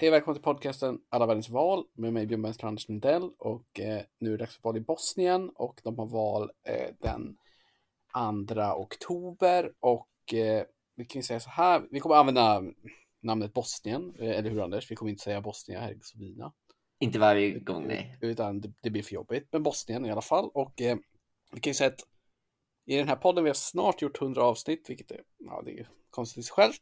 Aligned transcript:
Hej 0.00 0.10
välkommen 0.10 0.34
till 0.34 0.44
podcasten 0.44 1.00
Alla 1.08 1.26
världens 1.26 1.48
val 1.48 1.84
med 1.92 2.12
mig 2.12 2.26
Björn 2.26 2.42
Benstrand 2.42 2.68
Anders 2.68 2.88
Lundell 2.88 3.30
och 3.38 3.80
eh, 3.80 4.02
nu 4.18 4.28
är 4.28 4.30
det 4.30 4.44
dags 4.44 4.56
för 4.56 4.62
val 4.62 4.76
i 4.76 4.80
Bosnien 4.80 5.50
och 5.54 5.80
de 5.84 5.98
har 5.98 6.06
val 6.06 6.50
eh, 6.64 6.94
den 6.98 7.36
2 8.48 8.62
oktober 8.62 9.72
och 9.80 10.34
eh, 10.34 10.64
vi 10.96 11.04
kan 11.04 11.18
ju 11.18 11.22
säga 11.22 11.40
så 11.40 11.50
här, 11.50 11.82
vi 11.90 12.00
kommer 12.00 12.14
använda 12.14 12.62
namnet 13.22 13.52
Bosnien, 13.52 14.14
eh, 14.18 14.38
eller 14.38 14.50
hur 14.50 14.64
Anders? 14.64 14.90
Vi 14.90 14.96
kommer 14.96 15.10
inte 15.10 15.24
säga 15.24 15.40
Bosnien 15.40 15.82
Herzegovina. 15.82 16.52
Inte 17.00 17.18
varje 17.18 17.58
gång, 17.58 17.86
nej. 17.86 18.18
Utan 18.20 18.60
det, 18.60 18.72
det, 18.80 18.90
blir 18.90 19.02
för 19.02 19.14
jobbigt, 19.14 19.48
men 19.52 19.62
Bosnien 19.62 20.06
i 20.06 20.10
alla 20.10 20.22
fall. 20.22 20.50
Och 20.54 20.80
eh, 20.80 20.96
vi 21.52 21.60
kan 21.60 21.70
ju 21.70 21.74
säga 21.74 21.90
att 21.90 22.04
i 22.86 22.96
den 22.96 23.08
här 23.08 23.16
podden, 23.16 23.44
vi 23.44 23.50
har 23.50 23.54
snart 23.54 24.02
gjort 24.02 24.22
100 24.22 24.42
avsnitt, 24.42 24.90
vilket 24.90 25.10
är, 25.10 25.22
ja, 25.38 25.62
det 25.64 25.80
är 25.80 25.88
konstigt 26.10 26.50
självt 26.50 26.80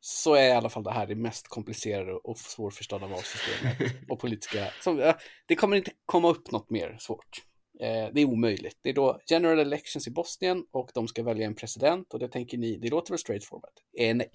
så 0.00 0.34
är 0.34 0.48
i 0.48 0.52
alla 0.52 0.68
fall 0.68 0.82
det 0.82 0.92
här 0.92 1.06
det 1.06 1.14
mest 1.14 1.48
komplicerade 1.48 2.12
och 2.12 2.38
svårförstådda 2.38 3.06
valsystemet 3.06 3.92
och 4.08 4.18
politiska. 4.18 4.72
Som, 4.80 5.12
det 5.46 5.54
kommer 5.54 5.76
inte 5.76 5.92
komma 6.06 6.28
upp 6.28 6.50
något 6.50 6.70
mer 6.70 6.96
svårt. 7.00 7.44
Eh, 7.80 8.08
det 8.12 8.20
är 8.20 8.24
omöjligt. 8.24 8.78
Det 8.82 8.90
är 8.90 8.94
då 8.94 9.20
general 9.26 9.58
elections 9.58 10.06
i 10.06 10.10
Bosnien 10.10 10.66
och 10.70 10.90
de 10.94 11.08
ska 11.08 11.22
välja 11.22 11.46
en 11.46 11.54
president 11.54 12.14
och 12.14 12.20
det 12.20 12.28
tänker 12.28 12.58
ni, 12.58 12.76
det 12.76 12.90
låter 12.90 13.12
väl 13.12 13.18
straightforward? 13.18 13.72
Eh, 13.98 14.16
nej. 14.16 14.30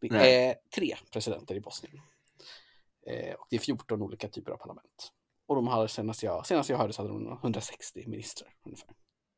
Det 0.00 0.10
nej. 0.10 0.44
är 0.44 0.54
tre 0.74 0.96
presidenter 1.12 1.54
i 1.54 1.60
Bosnien. 1.60 1.96
Eh, 3.06 3.34
och 3.34 3.46
det 3.50 3.56
är 3.56 3.60
14 3.60 4.02
olika 4.02 4.28
typer 4.28 4.52
av 4.52 4.56
parlament. 4.56 5.12
Och 5.46 5.54
de 5.56 5.66
har 5.66 5.86
senast 5.86 6.22
jag, 6.22 6.46
senast 6.46 6.70
jag 6.70 6.78
hörde 6.78 6.92
så 6.92 7.02
hade 7.02 7.14
de 7.14 7.32
160 7.32 8.04
ministrar 8.06 8.54
ungefär 8.64 8.88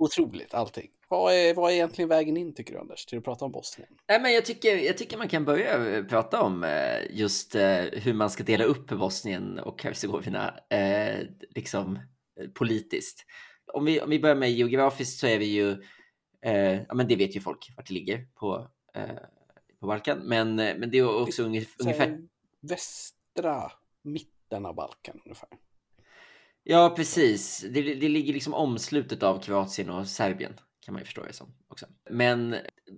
otroligt 0.01 0.55
allting. 0.55 0.91
Vad 1.09 1.35
är, 1.35 1.55
vad 1.55 1.71
är 1.71 1.75
egentligen 1.75 2.09
vägen 2.09 2.37
in 2.37 2.55
tycker 2.55 2.73
du 2.73 2.81
Anders, 2.81 3.07
till 3.07 3.19
att 3.19 3.25
prata 3.25 3.45
om 3.45 3.53
Bosnien? 3.53 3.91
Nej, 4.09 4.21
men 4.21 4.33
jag, 4.33 4.45
tycker, 4.45 4.77
jag 4.77 4.99
tycker 4.99 5.19
man 5.19 5.29
kan 5.29 5.45
börja 5.45 5.97
eh, 5.97 6.05
prata 6.05 6.43
om 6.43 6.65
eh, 6.65 7.11
just 7.11 7.55
eh, 7.55 7.81
hur 7.93 8.15
man 8.15 8.31
ska 8.31 8.43
dela 8.43 8.65
upp 8.65 8.89
Bosnien 8.89 9.59
och 9.59 9.83
Hercegovina 9.83 10.55
liksom 11.55 11.99
politiskt. 12.55 13.27
Om 13.73 13.85
vi, 13.85 14.01
om 14.01 14.11
vi 14.11 14.21
börjar 14.21 14.37
med 14.37 14.53
geografiskt 14.53 15.19
så 15.19 15.27
är 15.27 15.39
vi 15.39 15.45
ju, 15.45 15.83
ja 16.89 16.95
men 16.95 17.09
det 17.09 17.17
vet 17.17 17.37
ju 17.37 17.41
folk 17.41 17.73
vart 17.77 17.87
det 17.87 17.95
ligger 17.95 18.27
på, 18.35 18.69
på 19.81 19.87
Balkan, 19.87 20.19
men, 20.19 20.55
men 20.55 20.91
det 20.91 20.99
är 20.99 21.23
också 21.23 21.43
det, 21.43 21.67
ungefär... 21.79 22.19
Västra 22.61 23.73
mitten 24.03 24.67
av 24.67 24.75
Balkan 24.75 25.21
ungefär. 25.25 25.49
Ja, 26.71 26.93
precis. 26.97 27.65
Det, 27.71 27.83
det 27.95 28.09
ligger 28.09 28.33
liksom 28.33 28.55
omslutet 28.55 29.23
av 29.23 29.41
Kroatien 29.41 29.91
och 29.91 30.07
Serbien 30.07 30.53
kan 30.85 30.95
man 30.95 31.01
ju 31.01 31.05
förstå 31.05 31.23
det 31.23 31.33
som 31.33 31.55
också. 31.69 31.87
Men 32.11 32.57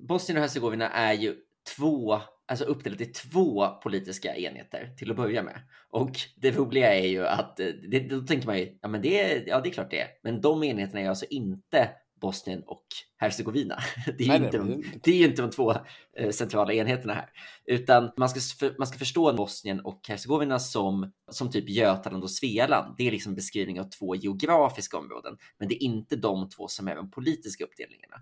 Bosnien 0.08 0.36
och 0.36 0.42
Hercegovina 0.42 0.90
är 0.90 1.12
ju 1.12 1.36
två, 1.76 2.20
alltså 2.48 2.64
uppdelat 2.64 3.00
i 3.00 3.06
två 3.06 3.66
politiska 3.66 4.36
enheter 4.36 4.94
till 4.96 5.10
att 5.10 5.16
börja 5.16 5.42
med. 5.42 5.60
Och 5.90 6.10
det 6.36 6.50
roliga 6.50 6.94
är 6.94 7.06
ju 7.06 7.26
att 7.26 7.60
eh, 7.60 7.66
det, 7.66 7.98
då 7.98 8.20
tänker 8.20 8.46
man 8.46 8.58
ju, 8.58 8.78
ja 8.82 8.88
men 8.88 9.02
det 9.02 9.44
ja 9.46 9.60
det 9.60 9.68
är 9.68 9.72
klart 9.72 9.90
det 9.90 10.00
är. 10.00 10.08
Men 10.22 10.40
de 10.40 10.62
enheterna 10.62 11.00
är 11.00 11.08
alltså 11.08 11.26
inte 11.30 11.90
Bosnien 12.22 12.62
och 12.66 12.86
Hercegovina. 13.16 13.78
Det 14.18 14.24
är, 14.24 14.28
Nej, 14.28 14.44
inte 14.44 14.58
de, 14.58 14.84
det 15.02 15.10
är 15.10 15.16
ju 15.16 15.24
inte 15.24 15.42
de 15.42 15.50
två 15.50 15.74
eh, 16.16 16.30
centrala 16.30 16.72
enheterna 16.72 17.14
här, 17.14 17.30
utan 17.64 18.10
man 18.16 18.28
ska, 18.28 18.66
man 18.78 18.86
ska 18.86 18.98
förstå 18.98 19.32
Bosnien 19.32 19.80
och 19.80 20.00
Hercegovina 20.08 20.58
som, 20.58 21.12
som 21.30 21.50
typ 21.50 21.68
Götaland 21.68 22.22
och 22.22 22.30
Svealand. 22.30 22.94
Det 22.98 23.06
är 23.06 23.10
liksom 23.10 23.34
beskrivning 23.34 23.80
av 23.80 23.84
två 23.84 24.14
geografiska 24.14 24.98
områden, 24.98 25.36
men 25.58 25.68
det 25.68 25.74
är 25.74 25.82
inte 25.82 26.16
de 26.16 26.48
två 26.48 26.68
som 26.68 26.88
är 26.88 26.96
de 26.96 27.10
politiska 27.10 27.64
uppdelningarna. 27.64 28.16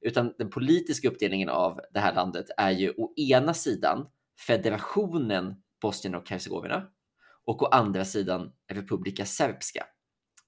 Utan 0.00 0.34
den 0.38 0.50
politiska 0.50 1.08
uppdelningen 1.08 1.48
av 1.48 1.80
det 1.94 2.00
här 2.00 2.14
landet 2.14 2.46
är 2.56 2.70
ju 2.70 2.90
å 2.90 3.12
ena 3.16 3.54
sidan 3.54 4.06
federationen 4.46 5.54
Bosnien 5.82 6.14
och 6.14 6.30
Hercegovina 6.30 6.86
och 7.44 7.62
å 7.62 7.66
andra 7.66 8.04
sidan 8.04 8.52
Republika 8.72 9.26
Srpska. 9.26 9.86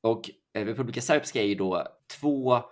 Och 0.01 0.31
Republika 0.55 1.01
Srpska 1.01 1.43
är 1.43 1.47
ju 1.47 1.55
då 1.55 1.87
två 2.21 2.55
eh, 2.57 2.63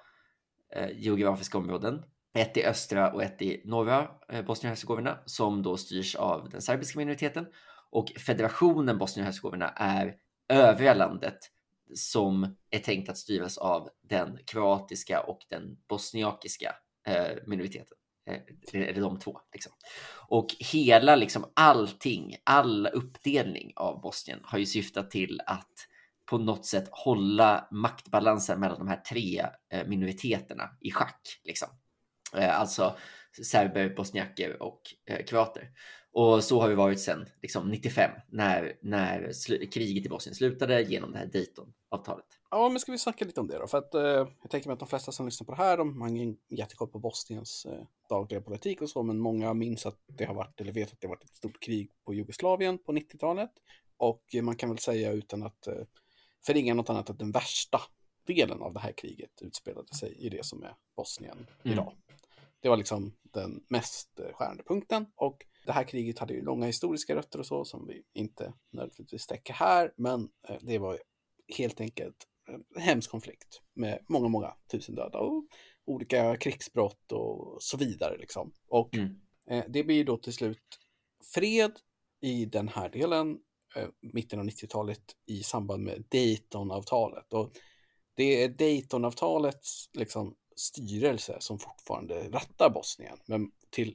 Eh, 0.76 0.90
geografiska 0.94 1.58
områden. 1.58 2.02
Ett 2.34 2.56
i 2.56 2.64
östra 2.64 3.12
och 3.12 3.22
ett 3.22 3.42
i 3.42 3.62
norra 3.64 4.08
Bosnien 4.28 4.44
Bosnien-Hercegovina 4.44 5.18
som 5.26 5.62
då 5.62 5.76
styrs 5.76 6.14
av 6.14 6.48
den 6.50 6.62
serbiska 6.62 6.98
minoriteten. 6.98 7.46
Och 7.90 8.08
federationen 8.26 8.98
Bosnien-Hercegovina 8.98 9.72
är 9.76 10.16
övriga 10.48 10.94
landet 10.94 11.38
som 11.94 12.56
är 12.70 12.78
tänkt 12.78 13.08
att 13.08 13.18
styras 13.18 13.58
av 13.58 13.88
den 14.02 14.38
kroatiska 14.46 15.20
och 15.20 15.38
den 15.48 15.76
bosniakiska 15.88 16.74
eh, 17.06 17.36
minoriteten. 17.46 17.96
Eller 18.72 19.00
de 19.00 19.18
två. 19.18 19.40
Liksom. 19.52 19.72
Och 20.28 20.46
hela, 20.58 21.16
liksom 21.16 21.44
allting, 21.54 22.36
all 22.44 22.86
uppdelning 22.86 23.72
av 23.76 24.00
Bosnien 24.00 24.40
har 24.42 24.58
ju 24.58 24.66
syftat 24.66 25.10
till 25.10 25.40
att 25.46 25.88
på 26.32 26.38
något 26.38 26.66
sätt 26.66 26.88
hålla 26.90 27.68
maktbalansen 27.70 28.60
mellan 28.60 28.78
de 28.78 28.88
här 28.88 28.96
tre 28.96 29.46
eh, 29.72 29.86
minoriteterna 29.86 30.70
i 30.80 30.90
schack. 30.90 31.40
Liksom. 31.44 31.68
Eh, 32.36 32.60
alltså 32.60 32.94
serber, 33.46 33.94
bosniaker 33.96 34.62
och 34.62 34.80
eh, 35.06 35.24
kroater. 35.24 35.70
Och 36.12 36.44
så 36.44 36.60
har 36.60 36.68
vi 36.68 36.74
varit 36.74 37.00
sedan 37.00 37.26
liksom, 37.42 37.70
95 37.70 38.10
när, 38.28 38.78
när 38.82 39.32
kriget 39.70 40.06
i 40.06 40.08
Bosnien 40.08 40.34
slutade 40.34 40.82
genom 40.82 41.12
det 41.12 41.18
här 41.18 41.26
Dayton-avtalet. 41.26 42.26
Ja, 42.50 42.68
men 42.68 42.80
ska 42.80 42.92
vi 42.92 42.98
snacka 42.98 43.24
lite 43.24 43.40
om 43.40 43.48
det 43.48 43.58
då? 43.58 43.66
För 43.66 43.78
att 43.78 43.94
eh, 43.94 44.02
jag 44.42 44.50
tänker 44.50 44.68
mig 44.68 44.72
att 44.72 44.80
de 44.80 44.88
flesta 44.88 45.12
som 45.12 45.26
lyssnar 45.26 45.44
på 45.44 45.52
det 45.52 45.58
här, 45.58 45.76
de 45.76 46.00
har 46.00 46.08
ingen 46.08 46.36
jättekoll 46.48 46.88
på 46.88 46.98
Bosniens 46.98 47.66
eh, 47.66 47.84
dagliga 48.08 48.40
politik 48.40 48.82
och 48.82 48.90
så, 48.90 49.02
men 49.02 49.18
många 49.18 49.54
minns 49.54 49.86
att 49.86 49.98
det 50.06 50.24
har 50.24 50.34
varit, 50.34 50.60
eller 50.60 50.72
vet 50.72 50.92
att 50.92 51.00
det 51.00 51.06
har 51.06 51.14
varit 51.14 51.24
ett 51.24 51.36
stort 51.36 51.62
krig 51.62 51.90
på 52.04 52.14
Jugoslavien 52.14 52.78
på 52.78 52.92
90-talet. 52.92 53.50
Och 53.96 54.24
man 54.42 54.56
kan 54.56 54.68
väl 54.68 54.78
säga 54.78 55.12
utan 55.12 55.42
att 55.42 55.66
eh, 55.66 55.74
förringa 56.46 56.74
något 56.74 56.90
annat 56.90 57.10
att 57.10 57.18
den 57.18 57.30
värsta 57.30 57.80
delen 58.26 58.62
av 58.62 58.72
det 58.72 58.80
här 58.80 58.92
kriget 58.92 59.42
utspelade 59.42 59.94
sig 59.94 60.14
i 60.18 60.28
det 60.28 60.44
som 60.44 60.62
är 60.62 60.74
Bosnien 60.96 61.46
mm. 61.64 61.72
idag. 61.72 61.96
Det 62.60 62.68
var 62.68 62.76
liksom 62.76 63.16
den 63.22 63.64
mest 63.68 64.20
eh, 64.20 64.32
skärande 64.32 64.62
punkten 64.62 65.06
och 65.16 65.46
det 65.66 65.72
här 65.72 65.84
kriget 65.84 66.18
hade 66.18 66.34
ju 66.34 66.42
långa 66.42 66.66
historiska 66.66 67.16
rötter 67.16 67.38
och 67.38 67.46
så 67.46 67.64
som 67.64 67.86
vi 67.86 68.02
inte 68.12 68.52
nödvändigtvis 68.70 69.26
täcker 69.26 69.54
här, 69.54 69.92
men 69.96 70.28
eh, 70.48 70.56
det 70.60 70.78
var 70.78 70.98
helt 71.56 71.80
enkelt 71.80 72.28
en 72.46 72.82
hemsk 72.82 73.10
konflikt 73.10 73.62
med 73.74 74.04
många, 74.08 74.28
många 74.28 74.54
tusen 74.70 74.94
döda 74.94 75.18
och 75.18 75.46
olika 75.84 76.36
krigsbrott 76.36 77.12
och 77.12 77.62
så 77.62 77.76
vidare 77.76 78.18
liksom. 78.18 78.52
Och 78.68 78.94
mm. 78.94 79.20
Eh, 79.50 79.64
det 79.68 79.84
blir 79.84 80.04
då 80.04 80.16
till 80.16 80.32
slut 80.32 80.78
fred 81.34 81.72
i 82.20 82.44
den 82.44 82.68
här 82.68 82.88
delen 82.88 83.38
mitten 84.00 84.38
av 84.38 84.44
90-talet 84.44 85.02
i 85.26 85.42
samband 85.42 85.82
med 85.82 86.04
Daytonavtalet. 86.08 87.32
Och 87.32 87.50
det 88.14 88.42
är 88.42 88.48
Daytonavtalets 88.48 89.90
liksom, 89.92 90.34
styrelse 90.56 91.36
som 91.40 91.58
fortfarande 91.58 92.28
rattar 92.30 92.70
Bosnien. 92.70 93.18
Men 93.26 93.50
till 93.70 93.94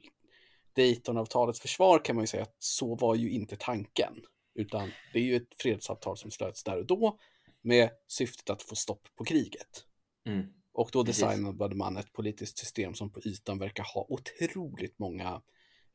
Daytonavtalets 0.76 1.60
försvar 1.60 2.04
kan 2.04 2.16
man 2.16 2.22
ju 2.22 2.26
säga 2.26 2.42
att 2.42 2.56
så 2.58 2.94
var 2.94 3.14
ju 3.14 3.30
inte 3.30 3.56
tanken. 3.56 4.14
Utan 4.54 4.90
det 5.12 5.18
är 5.18 5.22
ju 5.22 5.36
ett 5.36 5.54
fredsavtal 5.58 6.16
som 6.16 6.30
slöts 6.30 6.64
där 6.64 6.78
och 6.78 6.86
då 6.86 7.18
med 7.62 7.90
syftet 8.08 8.50
att 8.50 8.62
få 8.62 8.74
stopp 8.74 9.08
på 9.16 9.24
kriget. 9.24 9.84
Mm. 10.26 10.46
Och 10.72 10.90
då 10.92 11.02
designade 11.02 11.74
man 11.74 11.96
ett 11.96 12.12
politiskt 12.12 12.58
system 12.58 12.94
som 12.94 13.10
på 13.10 13.20
ytan 13.20 13.58
verkar 13.58 13.84
ha 13.94 14.06
otroligt 14.08 14.98
många 14.98 15.28
eh, 15.28 15.40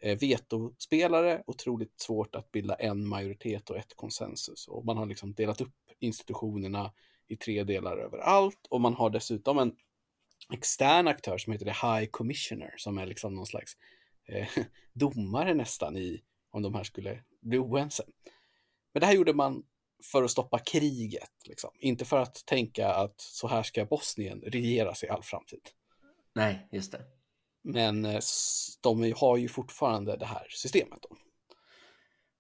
Eh, 0.04 0.18
vetospelare, 0.20 1.44
otroligt 1.48 2.02
svårt 2.02 2.36
att 2.36 2.52
bilda 2.52 2.76
en 2.76 3.08
majoritet 3.08 3.70
och 3.70 3.78
ett 3.78 3.96
konsensus. 3.96 4.68
Och 4.68 4.86
man 4.86 4.98
har 4.98 5.06
liksom 5.06 5.34
delat 5.34 5.62
upp 5.62 5.74
institutionerna 6.00 6.94
i 7.28 7.36
tre 7.36 7.64
delar 7.64 7.98
överallt 7.98 8.68
och 8.70 8.82
man 8.82 8.94
har 8.94 9.10
dessutom 9.10 9.58
en 9.58 9.76
extern 10.54 11.08
aktör 11.08 11.38
som 11.38 11.54
heter 11.54 11.66
The 11.66 11.88
High 11.88 12.10
Commissioner 12.12 12.74
som 12.78 12.98
är 12.98 13.06
liksom 13.06 13.36
någon 13.36 13.46
slags 13.46 13.78
eh, 14.28 14.48
domare 14.94 15.54
nästan 15.54 15.98
i 15.98 16.24
om 16.52 16.62
de 16.62 16.76
här 16.76 16.84
skulle 16.84 17.24
bli 17.42 17.58
oense. 17.58 18.04
Men 18.94 19.02
det 19.02 19.06
här 19.06 19.14
gjorde 19.14 19.34
man 19.34 19.64
för 20.12 20.24
att 20.24 20.32
stoppa 20.32 20.60
kriget, 20.60 21.32
liksom. 21.48 21.72
inte 21.80 22.06
för 22.06 22.20
att 22.20 22.46
tänka 22.46 22.94
att 22.94 23.22
så 23.22 23.48
här 23.48 23.64
ska 23.64 23.86
Bosnien 23.86 24.42
regeras 24.42 25.04
i 25.04 25.10
all 25.10 25.24
framtid. 25.24 25.70
Nej, 26.36 26.68
just 26.72 26.92
det. 26.92 27.06
Men 27.64 28.06
eh, 28.06 28.20
de 28.82 29.14
har 29.18 29.38
ju 29.38 29.48
fortfarande 29.48 30.18
det 30.18 30.26
här 30.26 30.48
systemet. 30.50 31.00
Då. 31.10 31.18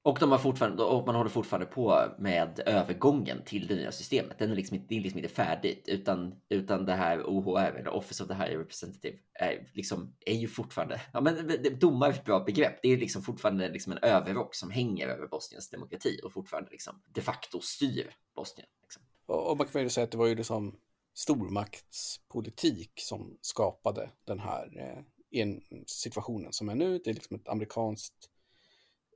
Och, 0.05 0.19
de 0.19 0.31
har 0.31 0.37
fortfarande, 0.37 0.83
och 0.83 1.05
man 1.05 1.15
håller 1.15 1.29
fortfarande 1.29 1.65
på 1.65 2.15
med 2.19 2.59
övergången 2.65 3.43
till 3.45 3.67
det 3.67 3.75
nya 3.75 3.91
systemet. 3.91 4.39
Den 4.39 4.51
är 4.51 4.55
liksom, 4.55 4.85
det 4.87 4.97
är 4.97 5.01
liksom 5.01 5.19
inte 5.19 5.33
färdigt 5.33 5.87
utan, 5.87 6.35
utan 6.49 6.85
det 6.85 6.93
här 6.93 7.23
OHR, 7.23 7.75
eller 7.79 7.89
Office 7.89 8.23
of 8.23 8.29
the 8.29 8.35
High 8.35 8.57
Representative, 8.57 9.17
är, 9.33 9.67
liksom, 9.73 10.15
är 10.25 10.35
ju 10.35 10.47
fortfarande, 10.47 11.01
ja 11.13 11.21
men 11.21 11.35
domar 11.79 12.07
är 12.07 12.13
ett 12.13 12.25
bra 12.25 12.39
begrepp. 12.39 12.79
Det 12.81 12.89
är 12.89 12.97
liksom 12.97 13.21
fortfarande 13.21 13.69
liksom 13.69 13.91
en 13.91 13.99
överrock 14.01 14.55
som 14.55 14.71
hänger 14.71 15.07
över 15.07 15.27
Bosniens 15.27 15.69
demokrati 15.69 16.19
och 16.23 16.33
fortfarande 16.33 16.71
liksom 16.71 17.01
de 17.13 17.21
facto 17.21 17.59
styr 17.59 18.15
Bosnien. 18.35 18.69
Liksom. 18.81 19.03
Och, 19.25 19.51
och 19.51 19.57
man 19.57 19.67
kan 19.67 19.81
ju 19.81 19.89
säga 19.89 20.03
att 20.03 20.11
det 20.11 20.17
var 20.17 20.27
ju 20.27 20.35
liksom 20.35 20.75
stormaktspolitik 21.13 22.91
som 22.95 23.37
skapade 23.41 24.09
den 24.25 24.39
här 24.39 25.03
eh, 25.41 25.47
situationen 25.88 26.53
som 26.53 26.69
är 26.69 26.75
nu. 26.75 27.00
Det 27.03 27.09
är 27.09 27.13
liksom 27.13 27.35
ett 27.35 27.47
amerikanskt 27.47 28.30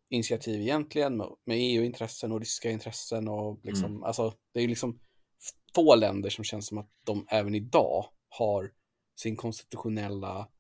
initiativ 0.10 0.62
egentligen 0.62 1.18
med, 1.18 1.36
med 1.46 1.58
EU-intressen 1.60 2.32
och 2.32 2.40
ryska 2.40 2.72
intressen 2.72 3.28
och 3.28 3.60
liksom, 3.64 3.92
Mm. 3.92 4.04
alltså 4.04 4.34
det 4.54 4.60
är 4.60 4.62
ju 4.62 4.68
liksom 4.70 5.00
få 5.76 5.96
länder 5.96 6.30
som 6.30 6.44
känns 6.44 6.68
som 6.68 6.78
att 6.78 6.90
de 7.06 7.26
även 7.30 7.56
idag 7.56 8.06
har 8.30 8.74
sin 9.16 9.36
konstitutionella 9.36 10.52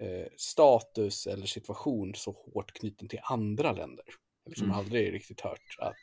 eh, 0.00 0.26
status 0.36 1.26
eller 1.26 1.46
situation 1.46 2.14
så 2.14 2.32
hårt 2.32 2.72
knuten 2.72 3.08
till 3.08 3.20
andra 3.22 3.72
länder. 3.72 4.04
Jag 4.44 4.50
liksom 4.50 4.66
Mm. 4.66 4.78
aldrig 4.78 5.12
riktigt 5.12 5.40
hört 5.40 5.76
att 5.78 5.96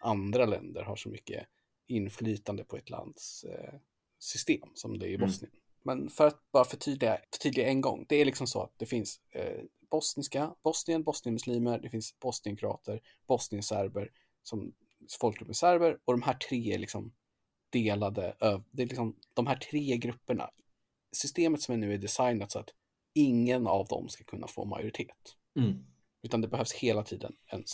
andra 0.00 0.46
länder 0.46 0.82
har 0.82 0.96
så 0.96 1.08
mycket 1.08 1.46
inflytande 1.86 2.64
på 2.64 2.76
ett 2.76 2.90
lands 2.90 3.44
eh, 3.44 3.74
system 4.18 4.68
som 4.74 4.98
det 4.98 5.06
är 5.06 5.10
i 5.10 5.14
Mm. 5.14 5.30
Men 5.82 6.10
för 6.10 6.26
att 6.26 6.52
bara 6.52 6.64
förtydliga, 6.64 7.18
förtydliga 7.32 7.68
en 7.68 7.80
gång, 7.80 8.06
det 8.08 8.16
är 8.16 8.24
liksom 8.24 8.46
så 8.46 8.62
att 8.62 8.72
det 8.76 8.86
finns 8.86 9.20
eh, 9.30 9.62
bosniska, 9.90 10.54
Bosnien, 10.62 11.02
Bosnienmuslimer, 11.02 11.78
det 11.78 11.90
finns 11.90 12.18
bosnienkroater, 12.18 13.00
bosnienserber 13.26 14.10
som 14.42 14.72
folkgruppen 15.20 15.54
serber 15.54 15.98
och 16.04 16.12
de 16.12 16.22
här 16.22 16.34
tre 16.34 16.74
är 16.74 16.78
liksom 16.78 17.12
delade, 17.70 18.36
det 18.70 18.82
är 18.82 18.86
liksom 18.86 19.16
de 19.34 19.46
här 19.46 19.56
tre 19.56 19.96
grupperna. 19.96 20.50
Systemet 21.12 21.62
som 21.62 21.74
är 21.74 21.78
nu 21.78 21.94
är 21.94 21.98
designat 21.98 22.52
så 22.52 22.58
att 22.58 22.70
ingen 23.14 23.66
av 23.66 23.86
dem 23.86 24.08
ska 24.08 24.24
kunna 24.24 24.46
få 24.46 24.64
majoritet. 24.64 25.36
Mm. 25.56 25.86
Utan 26.22 26.40
det 26.40 26.48
behövs 26.48 26.72
hela 26.72 27.02
tiden 27.02 27.36
en 27.46 27.64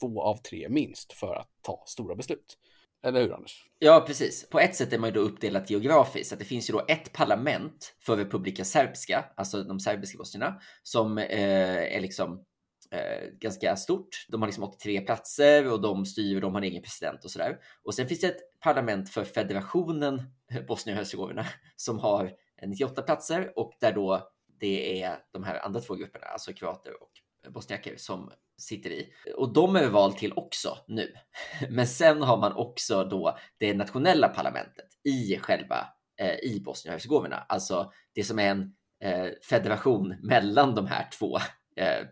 två 0.00 0.22
av 0.22 0.36
tre 0.36 0.68
minst 0.68 1.12
för 1.12 1.34
att 1.34 1.48
ta 1.62 1.84
stora 1.86 2.14
beslut. 2.14 2.58
Eller 3.04 3.20
hur 3.20 3.32
Anders? 3.32 3.64
Ja, 3.78 4.04
precis. 4.06 4.48
På 4.48 4.60
ett 4.60 4.76
sätt 4.76 4.92
är 4.92 4.98
man 4.98 5.08
ju 5.08 5.14
då 5.14 5.20
uppdelat 5.20 5.70
geografiskt. 5.70 6.32
Att 6.32 6.38
det 6.38 6.44
finns 6.44 6.70
ju 6.70 6.72
då 6.72 6.84
ett 6.88 7.12
parlament 7.12 7.94
för 8.00 8.16
Republika 8.16 8.64
Serbska, 8.64 9.24
alltså 9.36 9.62
de 9.62 9.80
serbiska 9.80 10.18
bosnierna, 10.18 10.60
som 10.82 11.18
eh, 11.18 11.96
är 11.96 12.00
liksom 12.00 12.44
eh, 12.90 13.28
ganska 13.38 13.76
stort. 13.76 14.26
De 14.28 14.42
har 14.42 14.48
liksom 14.48 14.64
83 14.64 15.00
platser 15.00 15.72
och 15.72 15.80
de 15.80 16.06
styr 16.06 16.34
och 16.34 16.40
de 16.40 16.54
har 16.54 16.60
en 16.60 16.68
egen 16.68 16.82
president 16.82 17.24
och 17.24 17.30
sådär. 17.30 17.58
Och 17.82 17.94
sen 17.94 18.08
finns 18.08 18.20
det 18.20 18.26
ett 18.26 18.60
parlament 18.60 19.10
för 19.10 19.24
federationen 19.24 20.22
Bosnien 20.68 20.98
och 20.98 21.04
Hercegovina 21.04 21.46
som 21.76 21.98
har 21.98 22.32
98 22.66 23.02
platser 23.02 23.58
och 23.58 23.72
där 23.80 23.92
då 23.92 24.30
det 24.60 25.02
är 25.02 25.18
de 25.32 25.44
här 25.44 25.64
andra 25.64 25.80
två 25.80 25.94
grupperna, 25.94 26.26
alltså 26.26 26.52
kroater 26.52 27.02
och 27.02 27.10
bosniaker 27.50 27.96
som 27.96 28.30
sitter 28.58 28.90
i. 28.90 29.12
Och 29.36 29.52
de 29.52 29.76
är 29.76 29.88
val 29.88 30.12
till 30.12 30.32
också 30.36 30.78
nu. 30.88 31.12
Men 31.70 31.86
sen 31.86 32.22
har 32.22 32.36
man 32.36 32.52
också 32.52 33.04
då 33.04 33.38
det 33.58 33.74
nationella 33.74 34.28
parlamentet 34.28 34.88
i 35.04 35.38
själva 35.38 35.88
eh, 36.20 36.34
i 36.34 36.62
Bosnien 36.64 36.92
och 36.92 36.94
Hercegovina, 36.94 37.36
alltså 37.36 37.92
det 38.14 38.24
som 38.24 38.38
är 38.38 38.50
en 38.50 38.74
eh, 39.04 39.28
federation 39.48 40.14
mellan 40.22 40.74
de 40.74 40.86
här 40.86 41.08
två 41.18 41.38
Eh, 41.76 42.06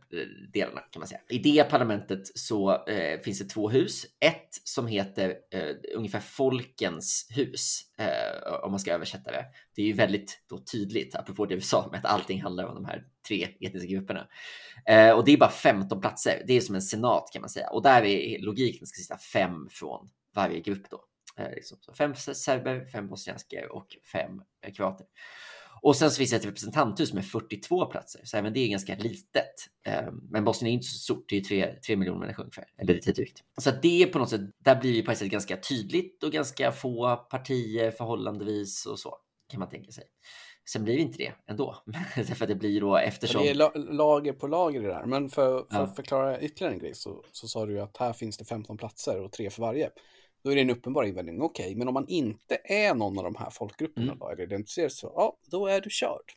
delarna 0.52 0.80
kan 0.80 1.00
man 1.00 1.08
säga. 1.08 1.20
I 1.28 1.38
det 1.38 1.64
parlamentet 1.64 2.38
så 2.38 2.84
eh, 2.86 3.20
finns 3.20 3.38
det 3.38 3.44
två 3.44 3.70
hus. 3.70 4.06
Ett 4.20 4.48
som 4.64 4.86
heter 4.86 5.36
eh, 5.50 5.76
ungefär 5.94 6.20
Folkens 6.20 7.28
hus, 7.30 7.80
eh, 7.98 8.52
om 8.64 8.70
man 8.70 8.80
ska 8.80 8.92
översätta 8.92 9.30
det. 9.30 9.46
Det 9.74 9.82
är 9.82 9.86
ju 9.86 9.92
väldigt 9.92 10.44
då 10.48 10.58
tydligt, 10.58 11.14
apropå 11.14 11.46
det 11.46 11.54
vi 11.54 11.60
sa 11.60 11.88
med 11.90 11.98
att 11.98 12.04
allting 12.04 12.42
handlar 12.42 12.64
om 12.64 12.74
de 12.74 12.84
här 12.84 13.04
tre 13.28 13.48
etniska 13.60 13.88
grupperna. 13.88 14.28
Eh, 14.86 15.10
och 15.10 15.24
det 15.24 15.32
är 15.32 15.36
bara 15.36 15.50
15 15.50 16.00
platser. 16.00 16.42
Det 16.46 16.54
är 16.54 16.60
som 16.60 16.74
en 16.74 16.82
senat 16.82 17.30
kan 17.32 17.42
man 17.42 17.50
säga. 17.50 17.70
Och 17.70 17.82
där 17.82 18.02
är 18.02 18.38
logiken 18.38 18.86
ska 18.86 19.02
sitta 19.02 19.18
fem 19.18 19.68
från 19.70 20.08
varje 20.34 20.60
grupp 20.60 20.90
då. 20.90 21.04
Eh, 21.36 21.50
liksom. 21.50 21.78
så 21.80 21.94
fem 21.94 22.14
serber, 22.14 22.84
fem 22.84 23.08
bosniaker 23.08 23.72
och 23.72 23.96
fem 24.12 24.42
kroater. 24.74 25.06
Och 25.82 25.96
sen 25.96 26.10
så 26.10 26.16
finns 26.18 26.30
det 26.30 26.36
ett 26.36 26.44
representanthus 26.46 27.12
med 27.12 27.24
42 27.26 27.86
platser, 27.86 28.20
så 28.24 28.36
även 28.36 28.52
det 28.52 28.60
är 28.60 28.68
ganska 28.68 28.96
litet. 28.96 29.54
Eh, 29.86 30.12
Men 30.30 30.44
Bosnien 30.44 30.70
är 30.70 30.74
inte 30.74 30.86
så 30.86 30.98
stort, 30.98 31.24
det 31.28 31.36
är 31.36 31.66
ju 31.66 31.80
3, 31.80 31.96
miljoner 31.96 32.20
människor 32.20 32.42
ungefär, 32.42 32.64
eller 32.78 32.94
lite 32.94 33.12
drygt. 33.12 33.42
Så 33.58 33.70
det 33.82 34.02
är 34.02 34.06
på 34.06 34.18
något 34.18 34.30
sätt, 34.30 34.40
där 34.58 34.80
blir 34.80 34.94
det 34.96 35.02
på 35.02 35.12
ett 35.12 35.18
sätt 35.18 35.28
ganska 35.30 35.56
tydligt 35.56 36.22
och 36.22 36.32
ganska 36.32 36.72
få 36.72 37.16
partier 37.16 37.90
förhållandevis 37.90 38.86
och 38.86 38.98
så 38.98 39.16
kan 39.48 39.60
man 39.60 39.68
tänka 39.68 39.92
sig. 39.92 40.04
Sen 40.72 40.84
blir 40.84 40.94
det 40.94 41.00
inte 41.02 41.18
det 41.18 41.32
ändå, 41.46 41.82
därför 42.16 42.44
att 42.44 42.48
det 42.48 42.54
blir 42.54 42.80
då 42.80 42.96
eftersom. 42.96 43.42
Det 43.42 43.50
är 43.50 43.54
la- 43.54 43.72
lager 43.74 44.32
på 44.32 44.46
lager 44.46 44.80
det 44.82 44.88
där. 44.88 45.04
Men 45.06 45.28
för, 45.30 45.58
för 45.58 45.66
Ja. 45.70 45.78
att 45.78 45.96
förklara 45.96 46.40
ytterligare 46.40 46.74
en 46.74 46.78
grej 46.80 46.94
så, 46.94 47.24
så 47.32 47.48
sa 47.48 47.66
du 47.66 47.72
ju 47.72 47.80
att 47.80 47.96
här 47.96 48.12
finns 48.12 48.36
det 48.36 48.44
15 48.44 48.76
platser 48.76 49.20
och 49.20 49.32
tre 49.32 49.50
för 49.50 49.62
varje. 49.62 49.90
Då 50.44 50.50
är 50.50 50.54
det 50.54 50.60
en 50.60 50.70
uppenbar 50.70 51.04
invändning. 51.04 51.42
Okej, 51.42 51.74
men 51.74 51.88
om 51.88 51.94
man 51.94 52.08
inte 52.08 52.58
är 52.64 52.94
någon 52.94 53.18
av 53.18 53.24
de 53.24 53.34
här 53.36 53.50
folkgrupperna 53.50 54.06
Mm. 54.06 54.18
då, 54.18 54.28
eller 54.28 54.42
identifieras 54.42 54.98
så, 54.98 55.12
ja, 55.16 55.38
då 55.50 55.66
är 55.66 55.80
du 55.80 55.90
körd. 55.90 56.32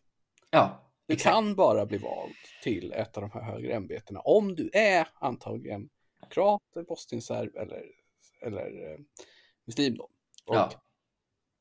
Ja, 0.52 0.92
Du 1.08 1.14
exakt. 1.14 1.34
kan 1.34 1.56
bara 1.56 1.86
bli 1.86 1.98
vald 1.98 2.34
till 2.64 2.92
ett 2.94 3.18
av 3.18 3.22
de 3.22 3.32
här 3.32 3.42
högre 3.42 3.74
ämbetena 3.74 4.20
om 4.20 4.56
du 4.56 4.70
är 4.74 5.08
antagligen 5.14 5.90
kroater, 6.30 6.84
bosnienserb 6.84 7.56
eller, 7.56 7.84
eller 8.42 8.92
eh, 8.92 8.98
muslim 9.66 9.96
då. 9.98 10.04
Och, 10.46 10.56
Ja. 10.56 10.72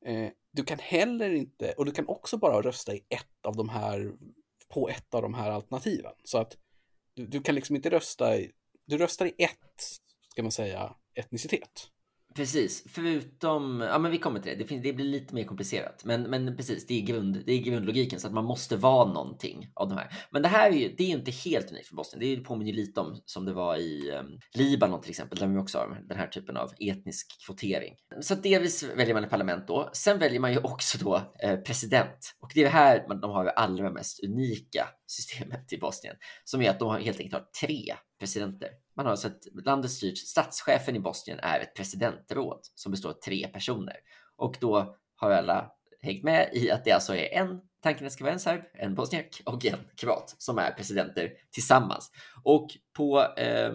eh, 0.05 0.29
du 0.51 0.63
kan 0.63 0.79
heller 0.79 1.33
inte, 1.33 1.71
och 1.73 1.85
du 1.85 1.91
kan 1.91 2.07
också 2.07 2.37
bara 2.37 2.61
rösta 2.61 2.93
i 2.95 3.05
ett 3.09 3.45
av 3.45 3.55
de 3.55 3.69
här, 3.69 4.13
på 4.69 4.89
ett 4.89 5.13
av 5.13 5.21
de 5.21 5.33
här 5.33 5.51
alternativen. 5.51 6.13
Så 6.23 6.37
att 6.37 6.57
du, 7.13 7.25
du 7.27 7.41
kan 7.41 7.55
liksom 7.55 7.75
inte 7.75 7.89
rösta 7.89 8.37
i, 8.37 8.51
du 8.85 8.97
röstar 8.97 9.25
i 9.25 9.33
ett, 9.37 9.83
ska 10.31 10.43
man 10.43 10.51
säga, 10.51 10.95
etnicitet. 11.13 11.87
Precis, 12.35 12.83
förutom, 12.89 13.81
ja 13.81 13.99
men 13.99 14.11
vi 14.11 14.17
kommer 14.17 14.39
till 14.39 14.51
det, 14.51 14.57
det, 14.57 14.67
finns, 14.67 14.83
det 14.83 14.93
blir 14.93 15.05
lite 15.05 15.35
mer 15.35 15.43
komplicerat. 15.43 16.05
Men, 16.05 16.21
men 16.21 16.57
precis, 16.57 16.87
det 16.87 17.01
är, 17.01 17.01
grund, 17.01 17.43
det 17.45 17.53
är 17.53 17.59
grundlogiken 17.59 18.19
så 18.19 18.27
att 18.27 18.33
man 18.33 18.45
måste 18.45 18.77
vara 18.77 19.13
någonting 19.13 19.71
av 19.73 19.89
de 19.89 19.97
här. 19.97 20.07
Men 20.31 20.41
det 20.41 20.47
här 20.47 20.71
är 20.71 20.75
ju, 20.75 20.95
det 20.97 21.03
är 21.03 21.09
inte 21.09 21.31
helt 21.31 21.71
unikt 21.71 21.87
för 21.87 21.95
Bosnien. 21.95 22.19
Det 22.19 22.43
påminner 22.43 22.71
ju 22.71 22.77
lite 22.77 22.99
om 22.99 23.21
som 23.25 23.45
det 23.45 23.53
var 23.53 23.77
i 23.77 24.11
um, 24.11 24.39
Libanon 24.53 25.01
till 25.01 25.09
exempel, 25.09 25.37
där 25.37 25.47
vi 25.47 25.57
också 25.57 25.77
har 25.77 26.01
den 26.09 26.17
här 26.17 26.27
typen 26.27 26.57
av 26.57 26.71
etnisk 26.79 27.45
kvotering. 27.45 27.93
Så 28.21 28.33
att 28.33 28.43
delvis 28.43 28.83
väljer 28.83 29.13
man 29.13 29.23
ett 29.23 29.29
parlament 29.29 29.67
då. 29.67 29.89
Sen 29.93 30.19
väljer 30.19 30.39
man 30.39 30.51
ju 30.51 30.59
också 30.59 30.97
då 30.97 31.21
eh, 31.43 31.59
president. 31.59 32.35
Och 32.39 32.51
det 32.53 32.59
är 32.59 32.65
det 32.65 32.69
här 32.69 33.05
man, 33.07 33.21
de 33.21 33.31
har 33.31 33.45
det 33.45 33.51
allra 33.51 33.91
mest 33.91 34.23
unika 34.23 34.87
systemet 35.07 35.73
i 35.73 35.77
Bosnien, 35.77 36.15
som 36.43 36.61
är 36.61 36.69
att 36.69 36.79
de 36.79 36.95
helt 37.03 37.19
enkelt 37.19 37.33
har 37.33 37.67
tre 37.67 37.95
presidenter. 38.19 38.69
Man 38.95 39.05
har 39.05 39.15
sett 39.15 39.65
landet 39.65 39.91
styrs, 39.91 40.19
statschefen 40.19 40.95
i 40.95 40.99
Bosnien 40.99 41.39
är 41.39 41.59
ett 41.59 41.75
presidentråd 41.75 42.59
som 42.75 42.91
består 42.91 43.09
av 43.09 43.13
tre 43.13 43.47
personer. 43.47 43.95
Och 44.35 44.57
då 44.59 44.95
har 45.15 45.31
alla 45.31 45.71
hängt 46.01 46.23
med 46.23 46.49
i 46.53 46.71
att 46.71 46.85
det 46.85 46.91
alltså 46.91 47.15
är 47.15 47.33
en, 47.33 47.61
tanken 47.81 48.11
ska 48.11 48.23
vara 48.23 48.33
en 48.33 48.39
serb, 48.39 48.61
en 48.73 48.95
bosniak 48.95 49.41
och 49.45 49.65
en 49.65 49.79
kroat 49.95 50.35
som 50.37 50.57
är 50.57 50.71
presidenter 50.71 51.33
tillsammans. 51.51 52.11
Och 52.43 52.69
på 52.93 53.21
eh, 53.37 53.73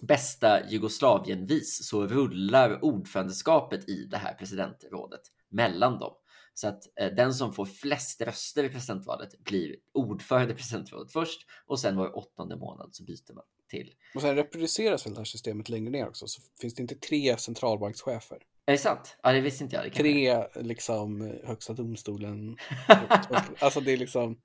bästa 0.00 0.68
Jugoslavien-vis 0.68 1.88
så 1.88 2.06
rullar 2.06 2.84
ordförandeskapet 2.84 3.88
i 3.88 4.04
det 4.04 4.16
här 4.16 4.34
presidentrådet 4.34 5.20
mellan 5.48 5.98
dem. 5.98 6.12
Så 6.54 6.68
att 6.68 6.82
eh, 7.00 7.14
den 7.14 7.34
som 7.34 7.52
får 7.52 7.66
flest 7.66 8.22
röster 8.22 8.64
i 8.64 8.68
presidentvalet 8.68 9.44
blir 9.44 9.76
ordförande 9.94 10.52
i 10.52 10.56
presidentrådet 10.56 11.12
först 11.12 11.46
och 11.66 11.80
sen 11.80 11.96
var 11.96 12.18
åttonde 12.18 12.56
månad 12.56 12.88
så 12.92 13.04
byter 13.04 13.34
man 13.34 13.44
till. 13.68 13.94
Och 14.14 14.20
sen 14.22 14.36
reproduceras 14.36 15.06
väl 15.06 15.14
det 15.14 15.20
här 15.20 15.24
systemet 15.24 15.68
längre 15.68 15.90
ner 15.90 16.08
också, 16.08 16.26
så 16.26 16.40
finns 16.60 16.74
det 16.74 16.82
inte 16.82 16.94
tre 16.94 17.36
centralbankschefer. 17.36 18.38
Är 18.66 18.72
det 18.72 18.78
sant? 18.78 19.16
Ja, 19.22 19.32
det 19.32 19.40
visste 19.40 19.64
inte 19.64 19.76
jag. 19.76 19.92
Tre 19.92 20.44
liksom 20.54 21.34
högsta 21.44 21.72
domstolen. 21.72 22.56
alltså 23.58 23.80
det 23.80 23.92
är 23.92 23.96
liksom, 23.96 24.38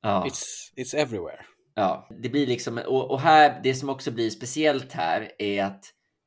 Ja. 0.00 0.24
it's, 0.26 0.72
it's 0.76 0.96
everywhere. 0.96 1.44
Ja, 1.74 2.08
det 2.22 2.28
blir 2.28 2.46
liksom, 2.46 2.78
och, 2.86 3.10
och 3.10 3.20
här, 3.20 3.60
det 3.62 3.74
som 3.74 3.88
också 3.88 4.10
blir 4.10 4.30
speciellt 4.30 4.92
här 4.92 5.32
är 5.38 5.64
att 5.64 5.84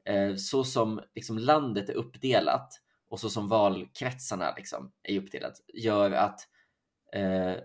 eh, 0.09 0.35
så 0.35 0.63
som 0.63 1.01
liksom 1.15 1.37
landet 1.37 1.89
är 1.89 1.93
uppdelat 1.93 2.73
och 3.09 3.19
så 3.19 3.29
som 3.29 3.47
valkretsarna 3.47 4.53
liksom 4.57 4.91
är 5.03 5.19
uppdelat 5.19 5.53
gör 5.73 6.11
att 6.11 6.39
eh, 7.15 7.55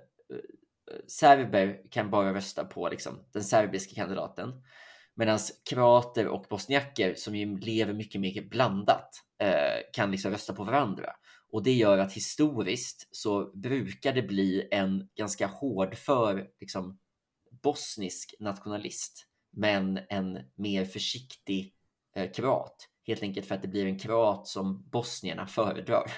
serber 1.06 1.90
kan 1.90 2.10
bara 2.10 2.34
rösta 2.34 2.64
på 2.64 2.88
liksom, 2.88 3.24
den 3.32 3.44
serbiska 3.44 3.94
kandidaten. 3.94 4.62
Medan 5.14 5.38
kroater 5.70 6.28
och 6.28 6.46
bosniaker 6.50 7.14
som 7.14 7.36
ju 7.36 7.58
lever 7.58 7.92
mycket 7.92 8.20
mer 8.20 8.48
blandat 8.48 9.10
eh, 9.38 9.82
kan 9.92 10.10
liksom 10.10 10.30
rösta 10.30 10.54
på 10.54 10.64
varandra. 10.64 11.12
Och 11.52 11.62
det 11.62 11.72
gör 11.72 11.98
att 11.98 12.12
historiskt 12.12 13.08
så 13.10 13.50
brukar 13.54 14.12
det 14.12 14.22
bli 14.22 14.68
en 14.70 15.08
ganska 15.16 15.46
hårdför 15.46 16.48
liksom, 16.60 16.98
bosnisk 17.62 18.34
nationalist, 18.40 19.26
men 19.52 20.00
en 20.08 20.38
mer 20.54 20.84
försiktig 20.84 21.74
eh, 22.16 22.30
kroat. 22.30 22.88
Helt 23.06 23.22
enkelt 23.22 23.46
för 23.46 23.54
att 23.54 23.62
det 23.62 23.68
blir 23.68 23.86
en 23.86 23.98
kroat 23.98 24.46
som 24.46 24.88
bosnierna 24.90 25.46
föredrar. 25.46 26.12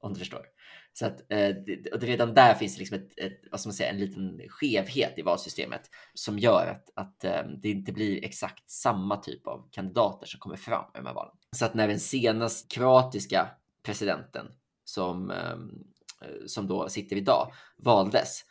Om 0.00 0.12
du 0.12 0.18
förstår. 0.18 0.46
Så 0.92 1.06
att 1.06 1.32
eh, 1.32 1.56
och 1.92 2.02
redan 2.02 2.34
där 2.34 2.54
finns 2.54 2.74
det 2.74 2.78
liksom 2.78 2.96
ett, 2.96 3.18
ett, 3.18 3.40
vad 3.50 3.60
ska 3.60 3.68
man 3.68 3.74
säga, 3.74 3.90
en 3.90 3.98
liten 3.98 4.40
skevhet 4.48 5.18
i 5.18 5.22
valsystemet 5.22 5.90
som 6.14 6.38
gör 6.38 6.66
att, 6.66 6.90
att 6.94 7.24
eh, 7.24 7.42
det 7.62 7.70
inte 7.70 7.92
blir 7.92 8.24
exakt 8.24 8.70
samma 8.70 9.16
typ 9.16 9.46
av 9.46 9.68
kandidater 9.70 10.26
som 10.26 10.40
kommer 10.40 10.56
fram 10.56 10.84
i 10.94 10.98
de 10.98 11.06
här 11.06 11.14
valen. 11.14 11.34
Så 11.56 11.64
att 11.64 11.74
när 11.74 11.88
den 11.88 12.00
senast 12.00 12.70
kroatiska 12.70 13.48
presidenten 13.82 14.46
som, 14.84 15.30
eh, 15.30 15.56
som 16.46 16.66
då 16.66 16.88
sitter 16.88 17.16
idag 17.16 17.52
valdes, 17.76 18.44